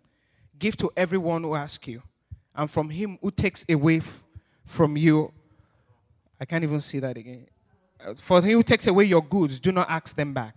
Give 0.56 0.76
to 0.76 0.92
everyone 0.96 1.42
who 1.42 1.56
asks 1.56 1.88
you. 1.88 2.04
And 2.54 2.70
from 2.70 2.88
him 2.88 3.18
who 3.20 3.32
takes 3.32 3.64
away 3.68 3.96
f- 3.96 4.22
from 4.64 4.96
you, 4.96 5.32
I 6.40 6.44
can't 6.44 6.62
even 6.64 6.80
see 6.80 6.98
that 7.00 7.16
again. 7.16 7.46
Uh, 8.04 8.14
For 8.14 8.42
he 8.42 8.52
who 8.52 8.62
takes 8.62 8.86
away 8.86 9.04
your 9.04 9.22
goods, 9.22 9.58
do 9.58 9.72
not 9.72 9.90
ask 9.90 10.14
them 10.14 10.32
back. 10.32 10.56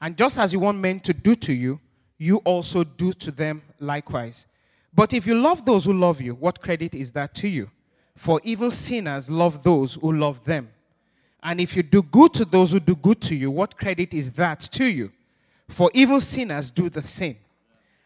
And 0.00 0.16
just 0.16 0.38
as 0.38 0.52
you 0.52 0.60
want 0.60 0.78
men 0.78 1.00
to 1.00 1.12
do 1.12 1.34
to 1.34 1.52
you, 1.52 1.80
you 2.18 2.38
also 2.38 2.84
do 2.84 3.12
to 3.14 3.30
them 3.30 3.62
likewise. 3.80 4.46
But 4.94 5.12
if 5.12 5.26
you 5.26 5.34
love 5.34 5.64
those 5.64 5.84
who 5.84 5.92
love 5.92 6.20
you, 6.20 6.34
what 6.34 6.60
credit 6.60 6.94
is 6.94 7.12
that 7.12 7.34
to 7.36 7.48
you? 7.48 7.70
For 8.16 8.40
even 8.42 8.70
sinners 8.70 9.30
love 9.30 9.62
those 9.62 9.94
who 9.94 10.12
love 10.12 10.44
them. 10.44 10.70
And 11.42 11.60
if 11.60 11.76
you 11.76 11.84
do 11.84 12.02
good 12.02 12.34
to 12.34 12.44
those 12.44 12.72
who 12.72 12.80
do 12.80 12.96
good 12.96 13.20
to 13.22 13.34
you, 13.34 13.50
what 13.50 13.76
credit 13.76 14.12
is 14.12 14.32
that 14.32 14.60
to 14.60 14.84
you? 14.84 15.12
For 15.68 15.90
even 15.94 16.18
sinners 16.18 16.70
do 16.70 16.88
the 16.88 17.02
same. 17.02 17.36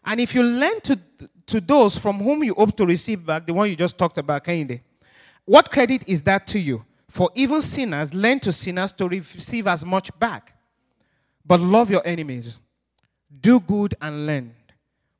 And 0.05 0.19
if 0.19 0.35
you 0.35 0.43
lend 0.43 0.83
to, 0.83 0.99
to 1.47 1.61
those 1.61 1.97
from 1.97 2.19
whom 2.19 2.43
you 2.43 2.53
hope 2.53 2.75
to 2.77 2.85
receive 2.85 3.25
back, 3.25 3.47
the 3.47 3.53
one 3.53 3.69
you 3.69 3.75
just 3.75 3.97
talked 3.97 4.17
about, 4.17 4.43
Kehinde, 4.43 4.81
what 5.45 5.71
credit 5.71 6.07
is 6.07 6.21
that 6.23 6.45
to 6.47 6.59
you? 6.59 6.85
For 7.13 7.29
even 7.35 7.61
sinners 7.61 8.11
lend 8.11 8.41
to 8.41 8.51
sinners 8.51 8.91
to 8.93 9.07
receive 9.07 9.67
as 9.67 9.85
much 9.85 10.09
back. 10.17 10.57
But 11.45 11.59
love 11.59 11.91
your 11.91 12.01
enemies, 12.07 12.57
do 13.39 13.59
good 13.59 13.93
and 14.01 14.25
lend, 14.25 14.55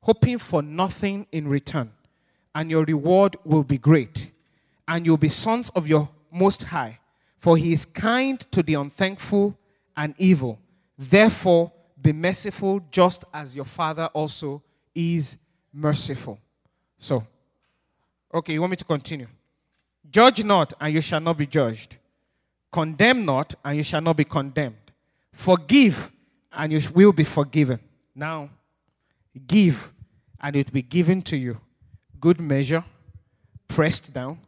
hoping 0.00 0.38
for 0.38 0.60
nothing 0.60 1.24
in 1.30 1.46
return, 1.46 1.92
and 2.52 2.68
your 2.68 2.82
reward 2.82 3.36
will 3.44 3.62
be 3.62 3.78
great, 3.78 4.32
and 4.88 5.06
you'll 5.06 5.16
be 5.16 5.28
sons 5.28 5.70
of 5.76 5.86
your 5.86 6.08
Most 6.32 6.64
High, 6.64 6.98
for 7.38 7.56
he 7.56 7.72
is 7.72 7.84
kind 7.84 8.40
to 8.50 8.64
the 8.64 8.74
unthankful 8.74 9.56
and 9.96 10.16
evil. 10.18 10.58
Therefore, 10.98 11.70
be 12.02 12.12
merciful 12.12 12.80
just 12.90 13.24
as 13.32 13.54
your 13.54 13.66
Father 13.66 14.06
also 14.06 14.64
is 14.96 15.36
merciful. 15.72 16.40
So, 16.98 17.24
okay, 18.34 18.52
you 18.52 18.60
want 18.60 18.72
me 18.72 18.76
to 18.78 18.84
continue? 18.84 19.28
Judge 20.10 20.44
not, 20.44 20.72
and 20.80 20.94
you 20.94 21.00
shall 21.00 21.20
not 21.20 21.38
be 21.38 21.46
judged. 21.46 21.96
Condemn 22.70 23.24
not, 23.24 23.54
and 23.64 23.76
you 23.76 23.82
shall 23.82 24.00
not 24.00 24.16
be 24.16 24.24
condemned. 24.24 24.76
Forgive, 25.32 26.10
and 26.52 26.72
you 26.72 26.80
will 26.94 27.12
be 27.12 27.24
forgiven. 27.24 27.78
Now, 28.14 28.50
give, 29.46 29.92
and 30.40 30.56
it 30.56 30.66
will 30.68 30.74
be 30.74 30.82
given 30.82 31.22
to 31.22 31.36
you. 31.36 31.60
Good 32.20 32.40
measure, 32.40 32.84
pressed 33.68 34.14
down, 34.14 34.38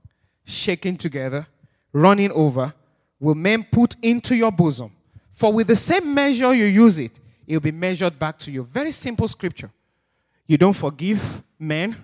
shaken 0.45 0.97
together, 0.97 1.47
running 1.93 2.31
over, 2.33 2.73
will 3.19 3.35
men 3.35 3.65
put 3.65 3.97
into 4.03 4.37
your 4.37 4.53
bosom. 4.53 4.93
For 5.31 5.53
with 5.53 5.67
the 5.67 5.77
same 5.77 6.15
measure 6.15 6.55
you 6.55 6.67
use 6.67 6.99
it, 6.99 7.19
it 7.47 7.55
will 7.55 7.61
be 7.61 7.73
measured 7.73 8.19
back 8.19 8.39
to 8.39 8.51
you. 8.51 8.63
Very 8.65 8.91
simple 8.91 9.29
scripture. 9.29 9.71
You 10.47 10.57
don't 10.57 10.73
forgive 10.73 11.43
men. 11.59 11.97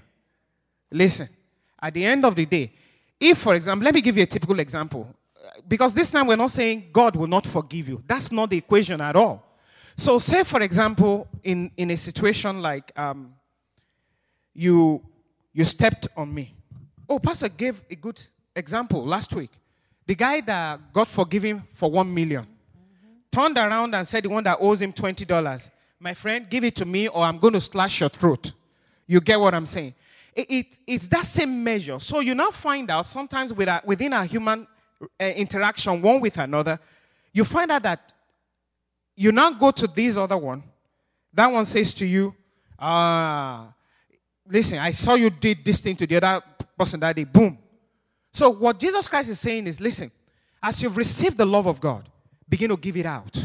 Listen, 0.91 1.29
at 1.81 1.95
the 1.95 2.05
end 2.05 2.25
of 2.25 2.35
the 2.35 2.45
day, 2.45 2.73
if, 3.23 3.39
for 3.39 3.55
example, 3.55 3.85
let 3.85 3.95
me 3.95 4.01
give 4.01 4.17
you 4.17 4.25
a 4.25 4.27
typical 4.27 4.59
example. 4.59 5.09
Because 5.69 5.95
this 5.95 6.11
time 6.11 6.27
we're 6.27 6.37
not 6.37 6.51
saying 6.51 6.89
God 6.93 7.15
will 7.15 7.29
not 7.29 7.47
forgive 7.47 7.89
you. 7.89 8.03
That's 8.07 8.33
not 8.33 8.51
the 8.51 8.59
equation 8.59 9.01
at 9.01 9.15
all. 9.15 9.47
So, 9.97 10.19
say, 10.19 10.43
for 10.43 10.61
example, 10.61 11.29
in, 11.45 11.71
in 11.77 11.91
a 11.93 11.97
situation 11.97 12.61
like 12.61 12.91
um, 12.99 13.33
you, 14.55 15.01
you 15.53 15.65
stepped 15.65 16.09
on 16.17 16.35
me. 16.35 16.53
Oh, 17.09 17.19
Pastor 17.19 17.49
gave 17.49 17.81
a 17.89 17.95
good 17.95 18.21
example 18.57 19.05
last 19.05 19.33
week. 19.35 19.51
The 20.07 20.17
guy 20.17 20.41
that 20.41 20.93
got 20.93 21.09
forgiven 21.09 21.63
for 21.75 21.91
one 21.91 22.13
million 22.13 22.47
turned 23.31 23.57
around 23.57 23.95
and 23.95 24.07
said 24.07 24.25
the 24.25 24.31
one 24.31 24.43
that 24.45 24.59
owes 24.61 24.83
him 24.83 24.93
$20, 24.93 25.71
my 26.01 26.15
friend, 26.15 26.51
give 26.51 26.65
it 26.65 26.75
to 26.77 26.85
me 26.85 27.07
or 27.07 27.23
I'm 27.23 27.39
going 27.39 27.55
to 27.55 27.61
slash 27.61 28.01
your 28.01 28.09
throat. 28.09 28.51
You 29.07 29.21
get 29.21 29.39
what 29.39 29.55
I'm 29.55 29.67
saying? 29.67 29.95
It, 30.35 30.51
it, 30.51 30.79
it's 30.87 31.09
that 31.09 31.25
same 31.25 31.63
measure. 31.63 32.01
So 32.01 32.21
you 32.21 32.35
now 32.35 32.51
find 32.51 32.91
out 32.91 33.07
sometimes 33.07 33.53
with 33.53 33.69
our, 33.69 33.83
within 33.85 34.13
our 34.13 34.25
human 34.25 34.67
uh, 35.21 35.25
interaction, 35.25 36.01
one 36.01 36.21
with 36.21 36.39
another, 36.39 36.79
you 37.33 37.45
find 37.45 37.71
out 37.71 37.83
that 37.83 38.13
you 39.15 39.33
now 39.33 39.51
go 39.51 39.71
to 39.71 39.87
this 39.87 40.17
other 40.17 40.39
one. 40.39 40.63
That 41.35 41.47
one 41.47 41.65
says 41.65 41.95
to 41.95 42.07
you, 42.07 42.35
ah, 42.79 43.73
listen, 44.49 44.79
I 44.79 44.93
saw 44.93 45.15
you 45.15 45.31
did 45.31 45.65
this 45.65 45.81
thing 45.81 45.97
to 45.97 46.07
the 46.07 46.17
other 46.17 46.43
person 46.79 47.01
that 47.01 47.17
day. 47.17 47.25
Boom. 47.25 47.59
So 48.33 48.51
what 48.51 48.79
Jesus 48.79 49.07
Christ 49.07 49.29
is 49.29 49.41
saying 49.41 49.67
is, 49.67 49.81
listen, 49.81 50.11
as 50.63 50.83
you've 50.83 50.97
received 50.97 51.37
the 51.37 51.47
love 51.47 51.67
of 51.67 51.81
God, 51.81 52.09
begin 52.49 52.71
to 52.71 52.77
give 52.77 52.97
it 52.97 53.07
out. 53.07 53.39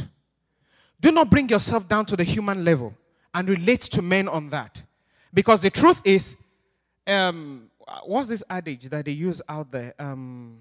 Do 0.99 1.11
not 1.11 1.29
bring 1.29 1.49
yourself 1.49 1.87
down 1.87 2.05
to 2.07 2.15
the 2.15 2.23
human 2.23 2.63
level 2.63 2.93
and 3.33 3.47
relate 3.47 3.81
to 3.81 4.01
men 4.01 4.27
on 4.27 4.49
that. 4.49 4.81
Because 5.33 5.61
the 5.61 5.69
truth 5.69 6.01
is, 6.03 6.35
um, 7.07 7.69
what's 8.05 8.29
this 8.29 8.43
adage 8.49 8.89
that 8.89 9.05
they 9.05 9.11
use 9.11 9.41
out 9.47 9.71
there? 9.71 9.93
Um, 9.99 10.59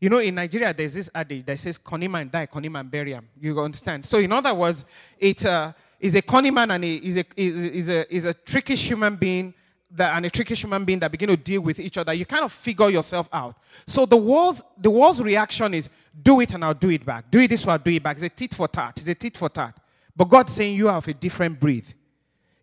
you 0.00 0.08
know, 0.08 0.18
in 0.18 0.34
Nigeria, 0.34 0.72
there's 0.72 0.94
this 0.94 1.10
adage 1.12 1.44
that 1.46 1.58
says, 1.58 1.76
Connyman 1.76 2.30
die, 2.30 2.46
Connyman 2.46 2.88
bury 2.88 3.12
him. 3.12 3.28
You 3.40 3.60
understand? 3.60 4.06
So, 4.06 4.18
in 4.18 4.30
other 4.32 4.54
words, 4.54 4.84
it's 5.18 5.44
a, 5.44 5.74
is 5.98 6.14
a 6.14 6.22
Connyman 6.22 6.70
and 6.70 6.84
is 6.84 7.16
a, 7.16 7.24
is, 7.36 7.88
a, 7.88 8.14
is 8.14 8.24
a 8.26 8.34
trickish 8.34 8.86
human 8.86 9.16
being 9.16 9.52
that, 9.90 10.16
and 10.16 10.26
a 10.26 10.30
trickish 10.30 10.62
human 10.62 10.84
being 10.84 11.00
that 11.00 11.10
begin 11.10 11.30
to 11.30 11.36
deal 11.36 11.62
with 11.62 11.80
each 11.80 11.98
other. 11.98 12.14
You 12.14 12.26
kind 12.26 12.44
of 12.44 12.52
figure 12.52 12.88
yourself 12.90 13.28
out. 13.32 13.56
So, 13.86 14.06
the 14.06 14.16
world's, 14.16 14.62
the 14.76 14.90
world's 14.90 15.20
reaction 15.20 15.74
is, 15.74 15.90
do 16.22 16.40
it 16.40 16.54
and 16.54 16.64
I'll 16.64 16.74
do 16.74 16.90
it 16.90 17.04
back. 17.04 17.28
Do 17.28 17.40
it 17.40 17.48
this 17.48 17.66
way, 17.66 17.72
I'll 17.72 17.78
do 17.78 17.90
it 17.90 18.02
back. 18.02 18.16
It's 18.16 18.24
a 18.24 18.28
tit 18.28 18.54
for 18.54 18.68
tat. 18.68 18.92
It's 18.98 19.08
a 19.08 19.14
tit 19.14 19.36
for 19.36 19.48
tat. 19.48 19.76
But 20.14 20.28
God's 20.28 20.52
saying 20.52 20.76
you 20.76 20.88
are 20.88 20.96
of 20.96 21.08
a 21.08 21.14
different 21.14 21.58
breed. 21.58 21.92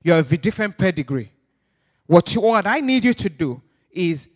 You 0.03 0.13
are 0.13 0.19
of 0.19 0.31
a 0.31 0.37
different 0.37 0.77
pedigree. 0.77 1.31
What, 2.07 2.33
you, 2.33 2.41
what 2.41 2.67
I 2.67 2.79
need 2.79 3.03
you 3.03 3.13
to 3.13 3.29
do 3.29 3.61
is 3.91 4.29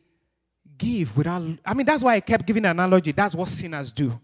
give 0.77 1.15
without. 1.15 1.43
I 1.65 1.73
mean, 1.73 1.85
that's 1.85 2.03
why 2.03 2.15
I 2.15 2.19
kept 2.19 2.45
giving 2.45 2.65
an 2.65 2.71
analogy. 2.71 3.11
That's 3.11 3.35
what 3.35 3.47
sinners 3.47 3.91
do. 3.91 4.19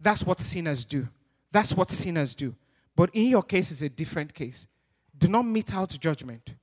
That's 0.00 0.22
what 0.24 0.40
sinners 0.40 0.84
do. 0.84 1.08
That's 1.50 1.72
what 1.72 1.90
sinners 1.90 2.34
do. 2.34 2.54
But 2.94 3.10
in 3.14 3.28
your 3.28 3.42
case, 3.42 3.70
it's 3.70 3.82
a 3.82 3.88
different 3.88 4.34
case. 4.34 4.66
Do 5.16 5.28
not 5.28 5.42
mete 5.44 5.74
out 5.74 5.96
judgment. 5.98 6.54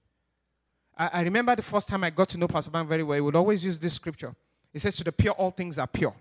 I, 0.98 1.10
I 1.14 1.22
remember 1.22 1.56
the 1.56 1.62
first 1.62 1.88
time 1.88 2.04
I 2.04 2.10
got 2.10 2.30
to 2.30 2.38
know 2.38 2.48
Pastor 2.48 2.72
Ban 2.72 2.88
very 2.88 3.04
well, 3.04 3.16
he 3.16 3.22
would 3.22 3.36
always 3.36 3.66
use 3.66 3.80
this 3.80 3.94
scripture. 3.94 4.36
It 4.74 4.80
says, 4.80 4.96
To 4.98 5.04
the 5.04 5.12
pure, 5.12 5.34
all 5.34 5.52
things 5.52 5.80
are 5.80 5.88
pure. 5.88 6.14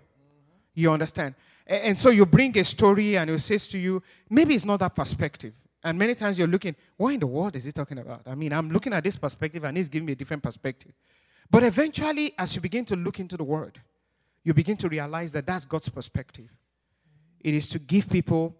You 0.73 0.91
understand? 0.91 1.35
And 1.65 1.97
so 1.97 2.09
you 2.09 2.25
bring 2.25 2.57
a 2.57 2.63
story 2.63 3.17
and 3.17 3.29
it 3.29 3.39
says 3.39 3.67
to 3.69 3.77
you, 3.77 4.03
maybe 4.29 4.53
it's 4.53 4.65
not 4.65 4.79
that 4.79 4.95
perspective. 4.95 5.53
And 5.83 5.99
many 5.99 6.15
times 6.15 6.37
you're 6.37 6.47
looking, 6.47 6.75
what 6.95 7.13
in 7.13 7.19
the 7.19 7.27
world 7.27 7.55
is 7.55 7.65
he 7.65 7.71
talking 7.71 7.97
about? 7.97 8.21
I 8.25 8.35
mean, 8.35 8.53
I'm 8.53 8.71
looking 8.71 8.93
at 8.93 9.03
this 9.03 9.17
perspective 9.17 9.63
and 9.65 9.75
he's 9.75 9.89
giving 9.89 10.05
me 10.05 10.13
a 10.13 10.15
different 10.15 10.41
perspective. 10.41 10.93
But 11.51 11.63
eventually, 11.63 12.33
as 12.37 12.55
you 12.55 12.61
begin 12.61 12.85
to 12.85 12.95
look 12.95 13.19
into 13.19 13.35
the 13.35 13.43
word, 13.43 13.79
you 14.43 14.53
begin 14.53 14.77
to 14.77 14.89
realize 14.89 15.31
that 15.33 15.45
that's 15.45 15.65
God's 15.65 15.89
perspective. 15.89 16.49
It 17.39 17.53
is 17.53 17.67
to 17.69 17.79
give 17.79 18.09
people 18.09 18.55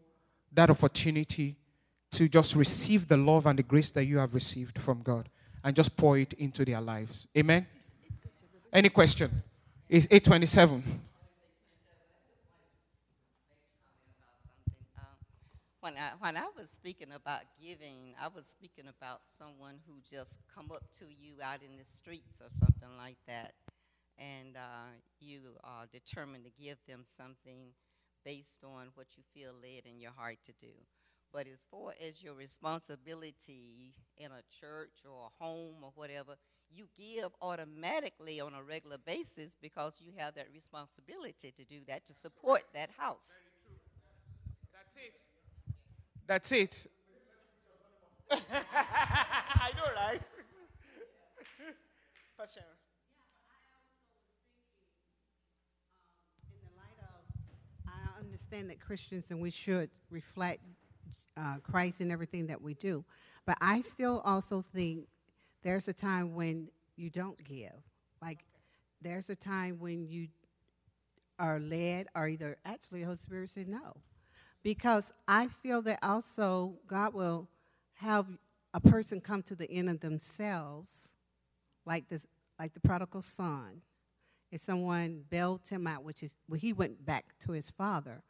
that 0.52 0.70
opportunity 0.70 1.56
to 2.12 2.28
just 2.28 2.56
receive 2.56 3.08
the 3.08 3.18
love 3.18 3.46
and 3.46 3.58
the 3.58 3.64
grace 3.64 3.90
that 3.92 4.04
you 4.06 4.18
have 4.18 4.34
received 4.34 4.78
from 4.80 5.02
God 5.02 5.30
and 5.64 5.76
just 5.76 5.96
pour 5.96 6.18
it 6.18 6.34
into 6.34 6.66
their 6.66 6.82
lives. 6.82 7.28
Amen? 7.38 7.66
Any 8.72 8.90
question? 8.90 9.32
It's 9.90 10.08
827. 10.12 10.84
When 15.84 15.96
I, 15.98 16.12
when 16.20 16.38
I 16.38 16.48
was 16.58 16.70
speaking 16.70 17.10
about 17.14 17.42
giving, 17.62 18.16
I 18.18 18.30
was 18.34 18.48
speaking 18.48 18.86
about 18.88 19.20
someone 19.28 19.80
who 19.86 19.96
just 20.10 20.40
come 20.56 20.72
up 20.72 20.84
to 21.00 21.06
you 21.06 21.36
out 21.44 21.60
in 21.62 21.76
the 21.78 21.84
streets 21.84 22.40
or 22.40 22.48
something 22.50 22.98
like 22.98 23.18
that, 23.28 23.52
and 24.18 24.56
uh, 24.56 24.96
you 25.20 25.42
are 25.62 25.86
determined 25.92 26.46
to 26.46 26.52
give 26.52 26.78
them 26.88 27.02
something 27.04 27.74
based 28.24 28.64
on 28.64 28.92
what 28.96 29.08
you 29.18 29.24
feel 29.34 29.52
led 29.62 29.86
in 29.86 30.00
your 30.00 30.14
heart 30.16 30.38
to 30.46 30.54
do. 30.54 30.72
But 31.34 31.48
as 31.52 31.60
far 31.70 31.94
as 32.02 32.24
your 32.24 32.36
responsibility 32.36 33.92
in 34.16 34.28
a 34.28 34.44
church 34.62 35.04
or 35.06 35.28
a 35.28 35.44
home 35.44 35.84
or 35.84 35.92
whatever, 35.96 36.36
you 36.74 36.88
give 36.96 37.32
automatically 37.42 38.40
on 38.40 38.54
a 38.54 38.64
regular 38.64 39.00
basis 39.06 39.58
because 39.62 40.00
you 40.02 40.14
have 40.18 40.36
that 40.36 40.48
responsibility 40.54 41.52
to 41.52 41.66
do 41.66 41.80
that 41.90 42.06
to 42.06 42.14
support 42.14 42.62
that 42.74 42.92
house. 42.98 43.42
That's 46.28 46.52
it. 46.52 46.88
I 48.32 49.72
know, 49.76 49.84
right? 49.96 50.22
Pastor. 52.40 52.62
In 56.48 56.60
the 56.64 56.72
light 56.78 56.98
of, 57.02 57.24
I 57.88 58.20
understand 58.20 58.70
that 58.70 58.80
Christians 58.80 59.32
and 59.32 59.42
we 59.42 59.52
should 59.52 59.90
reflect 60.10 60.62
uh, 61.36 61.58
Christ 61.62 62.00
in 62.00 62.10
everything 62.10 62.48
that 62.48 62.62
we 62.62 62.74
do. 62.74 63.04
But 63.46 63.58
I 63.60 63.82
still 63.82 64.22
also 64.24 64.64
think 64.74 65.08
there's 65.62 65.90
a 65.90 65.94
time 65.94 66.36
when 66.36 66.70
you 66.96 67.10
don't 67.10 67.44
give. 67.44 67.74
Like, 68.22 68.46
there's 69.02 69.30
a 69.30 69.36
time 69.36 69.80
when 69.80 70.08
you 70.08 70.30
are 71.38 71.60
led, 71.60 72.08
or 72.16 72.30
either 72.30 72.58
actually 72.64 73.02
the 73.02 73.08
Holy 73.08 73.18
Spirit 73.18 73.50
said 73.50 73.68
no 73.68 73.98
because 74.64 75.14
I 75.28 75.48
feel 75.48 75.82
that 75.84 76.00
also 76.04 76.76
God 76.88 77.14
will 77.14 77.48
have 77.96 78.28
a 78.74 78.80
person 78.80 79.22
come 79.22 79.44
to 79.44 79.56
the 79.56 79.70
end 79.72 79.90
of 79.90 80.00
themselves, 80.00 81.16
like 81.86 82.10
this, 82.10 82.28
like 82.60 82.74
the 82.74 82.80
prodigal 82.80 83.22
son. 83.22 83.82
If 84.52 84.62
someone 84.62 85.24
bailed 85.30 85.68
him 85.68 85.88
out, 85.88 86.04
which 86.04 86.24
is 86.24 86.34
well, 86.48 86.60
he 86.60 86.74
went 86.74 87.06
back 87.06 87.36
to 87.42 87.54
his 87.54 87.72
father. 87.72 88.24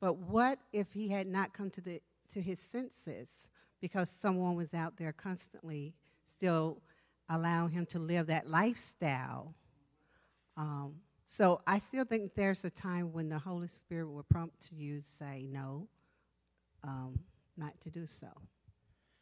But 0.00 0.18
what 0.18 0.58
if 0.72 0.92
he 0.92 1.08
had 1.08 1.26
not 1.26 1.52
come 1.54 1.70
to 1.70 1.80
the 1.80 2.02
to 2.34 2.40
his 2.42 2.60
senses 2.60 3.50
because 3.80 4.10
someone 4.10 4.56
was 4.56 4.74
out 4.74 4.96
there 4.98 5.12
constantly 5.12 5.94
still 6.24 6.78
allowing 7.28 7.70
him 7.70 7.86
to 7.86 7.98
live 7.98 8.26
that 8.28 8.48
lifestyle 8.48 9.54
Um, 10.56 10.96
so 11.32 11.60
I 11.64 11.78
still 11.78 12.04
think 12.04 12.34
there's 12.34 12.64
a 12.64 12.70
time 12.70 13.12
when 13.12 13.28
the 13.28 13.38
Holy 13.38 13.68
Spirit 13.68 14.08
will 14.10 14.24
prompt 14.24 14.70
you 14.76 14.98
to 14.98 15.06
say 15.06 15.46
no, 15.48 15.86
um, 16.82 17.20
not 17.56 17.80
to 17.82 17.88
do 17.88 18.04
so. 18.04 18.26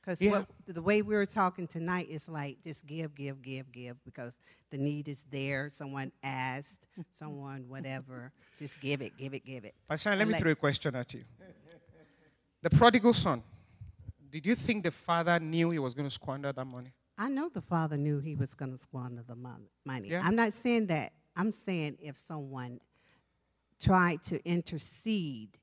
Because 0.01 0.23
Yeah. 0.23 0.47
the 0.65 0.81
way 0.81 1.03
we 1.03 1.15
were 1.15 1.27
talking 1.27 1.67
tonight 1.67 2.09
is 2.09 2.27
like 2.27 2.63
just 2.65 2.87
give, 2.87 3.15
give, 3.15 3.43
give, 3.43 3.71
give 3.71 4.03
because 4.07 4.39
the 4.71 4.79
need 4.79 5.07
is 5.07 5.27
there. 5.31 5.69
Someone 5.69 6.11
asked, 6.23 6.79
someone 7.13 7.69
whatever. 7.69 8.33
Just 8.59 8.81
give 8.81 9.03
it, 9.03 9.19
give 9.19 9.35
it, 9.35 9.45
give 9.45 9.67
it. 9.67 9.75
Pastor, 9.87 10.17
let 10.17 10.27
me 10.29 10.33
throw 10.33 10.53
a 10.53 10.55
question 10.55 10.95
at 10.95 11.13
you. 11.13 11.25
The 12.63 12.71
prodigal 12.71 13.13
son, 13.13 13.43
did 14.31 14.47
you 14.47 14.55
think 14.55 14.83
the 14.83 14.93
father 14.93 15.39
knew 15.39 15.69
he 15.69 15.79
was 15.79 15.93
going 15.93 16.09
to 16.09 16.15
squander 16.15 16.55
that 16.55 16.65
money? 16.65 16.95
I 17.19 17.29
know 17.29 17.51
the 17.51 17.61
father 17.61 17.99
knew 17.99 18.19
he 18.19 18.35
was 18.35 18.55
going 18.55 18.73
to 18.73 18.79
squander 18.79 19.23
the 19.29 19.37
money. 19.37 19.69
Yeah. 20.09 20.23
I'm 20.25 20.37
not 20.37 20.55
saying 20.55 20.87
that. 20.87 21.13
I'm 21.39 21.53
saying 21.53 21.99
if 22.03 22.17
someone 22.19 22.81
tried 23.81 24.25
to 24.25 24.45
intercede 24.45 25.57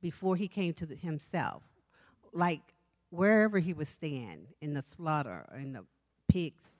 before 0.00 0.36
he 0.36 0.48
came 0.48 0.72
to 0.72 0.86
the, 0.86 0.94
himself, 0.94 1.62
like 2.32 2.62
wherever 3.10 3.58
he 3.58 3.74
was 3.74 3.90
staying, 3.90 4.46
in 4.62 4.72
the 4.72 4.82
slaughter, 4.82 5.44
in 5.54 5.74
the 5.74 5.84
pigs. 6.28 6.72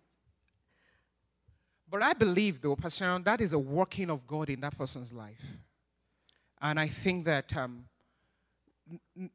But 1.90 2.02
I 2.02 2.14
believe, 2.14 2.62
though, 2.62 2.74
Pastor, 2.74 3.18
that 3.22 3.42
is 3.42 3.52
a 3.52 3.58
working 3.58 4.08
of 4.10 4.26
God 4.26 4.48
in 4.48 4.60
that 4.60 4.76
person's 4.76 5.12
life. 5.12 5.44
And 6.60 6.80
I 6.80 6.88
think 6.88 7.26
that 7.26 7.54
um, 7.54 7.84
n- 9.16 9.30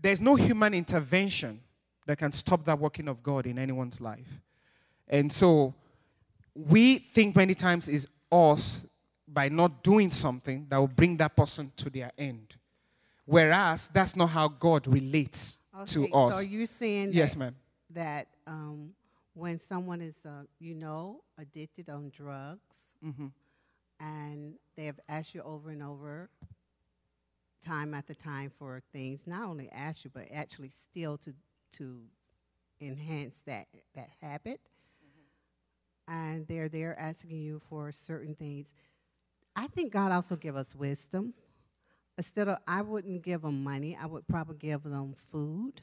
there's 0.00 0.20
no 0.20 0.34
human 0.34 0.74
intervention 0.74 1.60
that 2.06 2.18
can 2.18 2.32
stop 2.32 2.64
that 2.64 2.78
working 2.78 3.06
of 3.06 3.22
God 3.22 3.46
in 3.46 3.58
anyone's 3.58 4.00
life. 4.00 4.40
And 5.08 5.32
so 5.32 5.74
we 6.54 6.98
think 6.98 7.36
many 7.36 7.54
times 7.54 7.88
is 7.88 8.08
us 8.32 8.86
by 9.28 9.48
not 9.48 9.82
doing 9.82 10.10
something 10.10 10.66
that 10.68 10.78
will 10.78 10.88
bring 10.88 11.16
that 11.18 11.36
person 11.36 11.70
to 11.76 11.90
their 11.90 12.10
end. 12.18 12.56
Whereas 13.24 13.88
that's 13.88 14.16
not 14.16 14.26
how 14.30 14.48
God 14.48 14.86
relates 14.86 15.58
to 15.86 16.04
us. 16.12 16.34
So 16.34 16.40
are 16.40 16.42
you 16.42 16.66
saying 16.66 17.10
yes, 17.12 17.34
that, 17.34 17.38
ma'am. 17.38 17.56
that 17.90 18.26
um, 18.46 18.90
when 19.34 19.58
someone 19.58 20.00
is, 20.00 20.18
uh, 20.26 20.42
you 20.58 20.74
know, 20.74 21.22
addicted 21.38 21.88
on 21.88 22.10
drugs 22.14 22.96
hmm 23.02 23.28
and 24.00 24.54
they 24.76 24.86
have 24.86 24.98
asked 25.08 25.32
you 25.32 25.42
over 25.42 25.70
and 25.70 25.80
over, 25.80 26.28
time 27.64 27.94
after 27.94 28.14
time 28.14 28.50
for 28.58 28.82
things, 28.92 29.28
not 29.28 29.44
only 29.44 29.70
ask 29.70 30.04
you, 30.04 30.10
but 30.12 30.24
actually 30.34 30.70
still 30.70 31.16
to, 31.18 31.32
to 31.70 32.00
enhance 32.80 33.42
that, 33.46 33.68
that 33.94 34.08
habit. 34.20 34.60
And 36.12 36.46
they're 36.46 36.68
there 36.68 36.98
asking 37.00 37.40
you 37.40 37.62
for 37.70 37.90
certain 37.90 38.34
things. 38.34 38.74
I 39.56 39.66
think 39.68 39.92
God 39.92 40.12
also 40.12 40.36
give 40.36 40.56
us 40.56 40.74
wisdom. 40.74 41.32
Instead 42.18 42.48
of, 42.48 42.58
I 42.68 42.82
wouldn't 42.82 43.22
give 43.22 43.40
them 43.42 43.64
money. 43.64 43.96
I 44.00 44.04
would 44.06 44.28
probably 44.28 44.56
give 44.58 44.82
them 44.82 45.14
food, 45.14 45.80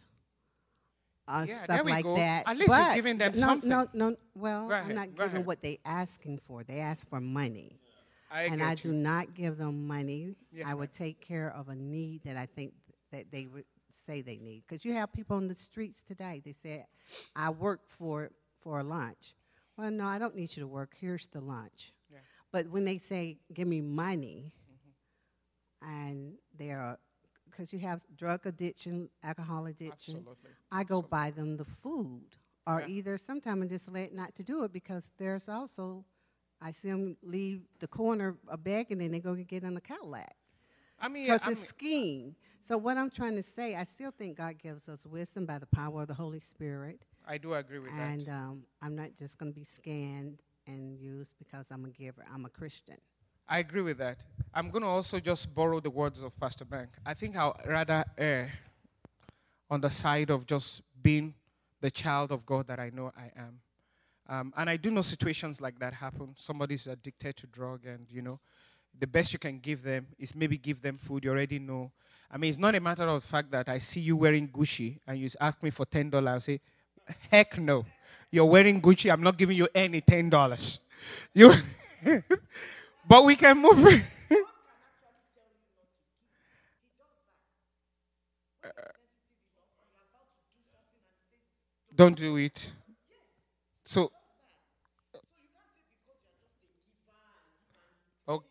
uh, 1.28 1.46
Yeah, 1.48 1.64
stuff 1.64 1.68
there 1.78 1.84
we 1.84 1.92
like 1.92 2.04
go. 2.04 2.16
that. 2.16 2.44
At 2.48 2.58
least 2.58 2.70
you're 2.70 2.78
But 2.78 2.96
giving 2.96 3.18
them 3.18 3.32
no, 3.34 3.40
something. 3.40 3.70
No, 3.70 3.88
no, 3.94 4.16
well, 4.36 4.68
Go 4.68 4.74
I'm 4.76 4.84
ahead, 4.84 4.96
not 4.96 5.16
giving 5.16 5.32
ahead. 5.38 5.46
what 5.48 5.62
they 5.64 5.80
asking 5.84 6.40
for. 6.46 6.64
They 6.64 6.80
ask 6.80 7.08
for 7.10 7.20
money 7.20 7.80
I 8.30 8.44
and 8.44 8.62
I 8.62 8.76
get 8.76 8.84
do 8.84 8.94
not 8.94 9.34
give 9.34 9.58
them 9.58 9.88
money. 9.88 10.36
Yes, 10.52 10.70
I 10.70 10.76
would 10.76 10.94
take 10.94 11.20
care 11.22 11.52
of 11.56 11.70
a 11.70 11.76
need 11.76 12.22
that 12.26 12.38
I 12.38 12.46
think 12.46 12.74
that 13.12 13.32
they 13.32 13.48
would 13.48 13.66
say 14.06 14.22
they 14.22 14.38
need. 14.38 14.64
Because 14.68 14.86
you 14.86 14.94
have 14.94 15.12
people 15.12 15.38
on 15.38 15.48
the 15.48 15.56
streets 15.56 16.04
today. 16.04 16.42
They 16.46 16.54
say, 16.54 16.86
"I 17.36 17.50
work 17.50 17.82
for 17.88 18.30
for 18.60 18.80
a 18.80 18.84
lunch." 18.84 19.34
Well, 19.80 19.92
no, 19.92 20.06
I 20.06 20.20
don't 20.20 20.36
need 20.36 20.56
you 20.58 20.62
to 20.64 20.68
work. 20.68 20.94
Here's 21.00 21.28
the 21.28 21.40
lunch. 21.40 21.94
Yeah. 22.12 22.20
But 22.52 22.68
when 22.70 22.84
they 22.86 22.98
say, 22.98 23.40
"Give 23.54 23.68
me 23.68 23.80
money," 23.82 24.52
Mm-hmm. 24.70 25.90
and 25.90 26.34
they're 26.58 26.98
because 27.50 27.72
you 27.74 27.80
have 27.80 28.04
drug 28.16 28.46
addiction, 28.46 29.10
alcohol 29.24 29.66
addiction, 29.66 30.18
Absolutely. 30.18 30.52
I 30.72 30.84
go 30.84 31.02
buy 31.02 31.32
them 31.32 31.58
the 31.58 31.66
food, 31.66 32.36
or 32.68 32.82
Yeah. 32.82 32.88
either 32.88 33.18
sometimes 33.18 33.64
I 33.64 33.68
just 33.68 33.90
let 33.92 34.14
not 34.14 34.36
to 34.36 34.44
do 34.44 34.64
it 34.64 34.72
because 34.72 35.12
there's 35.18 35.50
also, 35.50 36.06
I 36.62 36.72
see 36.72 36.90
them 36.92 37.18
leave 37.24 37.64
the 37.80 37.88
corner 37.88 38.38
a 38.48 38.56
bag 38.58 38.92
and 38.92 39.02
then 39.02 39.12
they 39.12 39.20
go 39.20 39.34
get 39.36 39.64
in 39.64 39.76
a 39.76 39.82
Cadillac 39.82 40.36
I 41.00 41.08
mean, 41.10 41.26
because 41.26 41.48
it's 41.48 41.62
mean- 41.62 41.68
scheme. 41.68 42.36
So 42.62 42.78
what 42.78 42.98
I'm 42.98 43.10
trying 43.10 43.36
to 43.36 43.44
say, 43.44 43.76
I 43.76 43.84
still 43.86 44.12
think 44.12 44.38
God 44.38 44.58
gives 44.60 44.88
us 44.88 45.06
wisdom 45.08 45.46
by 45.46 45.58
the 45.60 45.66
power 45.68 46.02
of 46.04 46.08
the 46.08 46.14
Holy 46.14 46.40
Spirit, 46.42 47.04
I 47.30 47.38
do 47.38 47.54
agree 47.54 47.78
with 47.78 47.92
and 47.92 48.00
that. 48.00 48.28
And 48.28 48.30
um, 48.30 48.64
I'm 48.82 48.96
not 48.96 49.16
just 49.16 49.38
going 49.38 49.52
to 49.52 49.56
be 49.56 49.64
scanned 49.64 50.42
and 50.66 51.00
used 51.00 51.36
because 51.38 51.68
I'm 51.70 51.86
a 51.86 51.90
giver. 51.90 52.26
I'm 52.34 52.46
a 52.46 52.50
Christian. 52.50 52.98
I 53.48 53.60
agree 53.60 53.82
with 53.82 54.00
that. 54.00 54.26
I'm 54.54 54.72
going 54.72 54.82
to 54.82 54.88
also 54.88 55.20
just 55.20 55.54
borrow 55.54 55.80
the 55.80 55.90
words 55.92 56.24
of 56.24 56.38
Pastor 56.40 56.66
Bank. 56.66 56.90
I 57.06 57.14
think 57.14 57.38
I'll 57.38 57.56
rather 57.68 58.04
err 58.18 58.52
on 59.70 59.80
the 59.82 59.90
side 59.90 60.32
of 60.32 60.48
just 60.48 60.82
being 61.02 61.36
the 61.82 61.92
child 61.92 62.32
of 62.32 62.46
God 62.46 62.68
that 62.68 62.80
I 62.80 62.90
know 62.90 63.12
I 63.16 63.32
am. 63.40 63.60
Um, 64.28 64.54
and 64.58 64.70
I 64.70 64.78
do 64.78 64.92
know 64.92 65.02
situations 65.02 65.62
like 65.62 65.80
that 65.80 65.94
happen. 65.94 66.36
Somebody's 66.36 66.86
addicted 66.88 67.36
to 67.38 67.48
drug, 67.48 67.86
and 67.86 68.06
you 68.12 68.22
know, 68.22 68.40
the 69.00 69.08
best 69.08 69.34
you 69.34 69.40
can 69.40 69.60
give 69.60 69.82
them 69.82 70.08
is 70.20 70.36
maybe 70.36 70.58
give 70.58 70.82
them 70.82 70.98
food. 70.98 71.24
You 71.24 71.32
already 71.32 71.58
know. 71.58 71.92
I 72.32 72.38
mean, 72.38 72.50
it's 72.50 72.60
not 72.60 72.76
a 72.76 72.80
matter 72.80 73.08
of 73.08 73.22
the 73.22 73.28
fact 73.28 73.50
that 73.52 73.70
I 73.70 73.80
see 73.80 74.02
you 74.02 74.16
wearing 74.18 74.48
Gucci 74.48 75.00
and 75.08 75.18
you 75.18 75.30
ask 75.40 75.64
me 75.64 75.72
for 75.72 75.86
ten 75.86 76.12
dollars. 76.12 76.44
I 76.44 76.46
say, 76.46 76.60
heck 77.32 77.58
no, 77.58 77.86
you're 78.32 78.46
wearing 78.46 78.82
Gucci. 78.82 79.12
I'm 79.12 79.22
not 79.24 79.38
giving 79.38 79.58
you 79.58 79.68
any 79.74 80.02
ten 80.02 80.30
dollars. 80.30 80.80
You. 81.34 81.52
But 83.08 83.26
we 83.26 83.36
can 83.36 83.58
move. 83.60 84.04
Don't 91.96 92.18
do 92.18 92.36
it. 92.38 92.72
So. 93.84 94.12
Okay. 98.28 98.46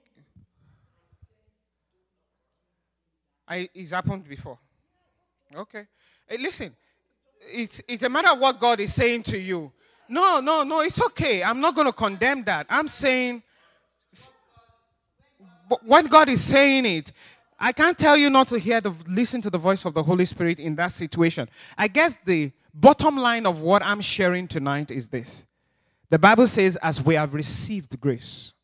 I, 3.46 3.68
it's 3.74 3.92
happened 3.92 4.28
before. 4.28 4.58
Okay. 5.54 5.86
Hey, 6.28 6.38
listen, 6.38 6.74
it's, 7.52 7.80
it's 7.88 8.02
a 8.02 8.08
matter 8.08 8.30
of 8.30 8.38
what 8.38 8.58
God 8.58 8.80
is 8.80 8.94
saying 8.94 9.24
to 9.24 9.38
you. 9.38 9.72
No, 10.08 10.40
no, 10.40 10.62
no, 10.62 10.80
it's 10.80 11.00
okay. 11.00 11.42
I'm 11.42 11.60
not 11.60 11.74
going 11.74 11.86
to 11.86 11.92
condemn 11.92 12.44
that. 12.44 12.66
I'm 12.70 12.88
saying 12.88 13.42
when 15.82 16.06
God 16.06 16.28
is 16.28 16.42
saying 16.42 16.86
it, 16.86 17.12
I 17.58 17.72
can't 17.72 17.98
tell 17.98 18.16
you 18.16 18.30
not 18.30 18.48
to 18.48 18.58
hear 18.58 18.80
the 18.80 18.94
listen 19.06 19.40
to 19.42 19.50
the 19.50 19.58
voice 19.58 19.84
of 19.84 19.92
the 19.94 20.02
Holy 20.02 20.24
Spirit 20.24 20.60
in 20.60 20.76
that 20.76 20.92
situation. 20.92 21.48
I 21.76 21.88
guess 21.88 22.16
the 22.16 22.52
bottom 22.72 23.16
line 23.16 23.46
of 23.46 23.60
what 23.60 23.82
I'm 23.82 24.00
sharing 24.00 24.46
tonight 24.46 24.90
is 24.90 25.08
this. 25.08 25.44
The 26.08 26.18
Bible 26.18 26.46
says, 26.46 26.76
as 26.76 27.02
we 27.02 27.16
have 27.16 27.34
received 27.34 28.00
grace, 28.00 28.54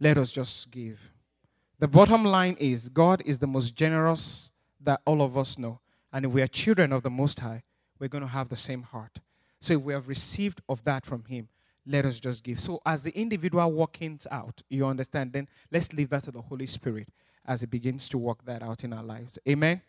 let 0.00 0.18
us 0.18 0.32
just 0.32 0.70
give. 0.70 1.12
The 1.78 1.86
bottom 1.86 2.24
line 2.24 2.56
is 2.58 2.88
God 2.88 3.22
is 3.24 3.38
the 3.38 3.46
most 3.46 3.76
generous 3.76 4.50
that 4.80 5.00
all 5.04 5.22
of 5.22 5.38
us 5.38 5.58
know. 5.58 5.78
And 6.12 6.26
if 6.26 6.32
we 6.32 6.42
are 6.42 6.46
children 6.46 6.92
of 6.92 7.02
the 7.02 7.10
Most 7.10 7.40
High, 7.40 7.62
we're 7.98 8.08
going 8.08 8.22
to 8.22 8.28
have 8.28 8.48
the 8.48 8.56
same 8.56 8.82
heart. 8.82 9.20
So 9.60 9.74
if 9.74 9.80
we 9.82 9.92
have 9.92 10.08
received 10.08 10.60
of 10.68 10.82
that 10.84 11.06
from 11.06 11.24
Him, 11.24 11.48
let 11.86 12.04
us 12.04 12.20
just 12.20 12.42
give. 12.42 12.60
So 12.60 12.80
as 12.84 13.02
the 13.02 13.10
individual 13.12 13.70
workings 13.72 14.26
out, 14.30 14.62
you 14.68 14.86
understand, 14.86 15.32
then 15.32 15.48
let's 15.70 15.92
leave 15.92 16.10
that 16.10 16.24
to 16.24 16.30
the 16.30 16.42
Holy 16.42 16.66
Spirit 16.66 17.08
as 17.46 17.60
He 17.60 17.66
begins 17.66 18.08
to 18.10 18.18
work 18.18 18.44
that 18.44 18.62
out 18.62 18.84
in 18.84 18.92
our 18.92 19.02
lives. 19.02 19.38
Amen. 19.48 19.80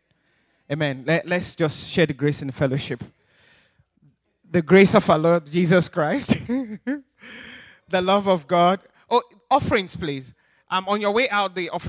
Amen. 0.72 1.04
Let, 1.06 1.28
let's 1.28 1.56
just 1.56 1.92
share 1.92 2.06
the 2.06 2.14
grace 2.14 2.42
in 2.42 2.52
fellowship. 2.52 3.04
The 4.50 4.62
grace 4.62 4.96
of 4.96 5.10
our 5.10 5.18
Lord 5.18 5.52
Jesus 5.52 5.90
Christ, 5.90 6.38
the 6.48 8.02
love 8.02 8.28
of 8.28 8.48
God. 8.48 8.80
Oh, 9.10 9.22
offerings, 9.50 9.96
please. 9.96 10.34
Um, 10.70 10.88
on 10.88 11.02
your 11.02 11.12
way 11.12 11.30
out, 11.30 11.54
the 11.54 11.70
offering. 11.70 11.82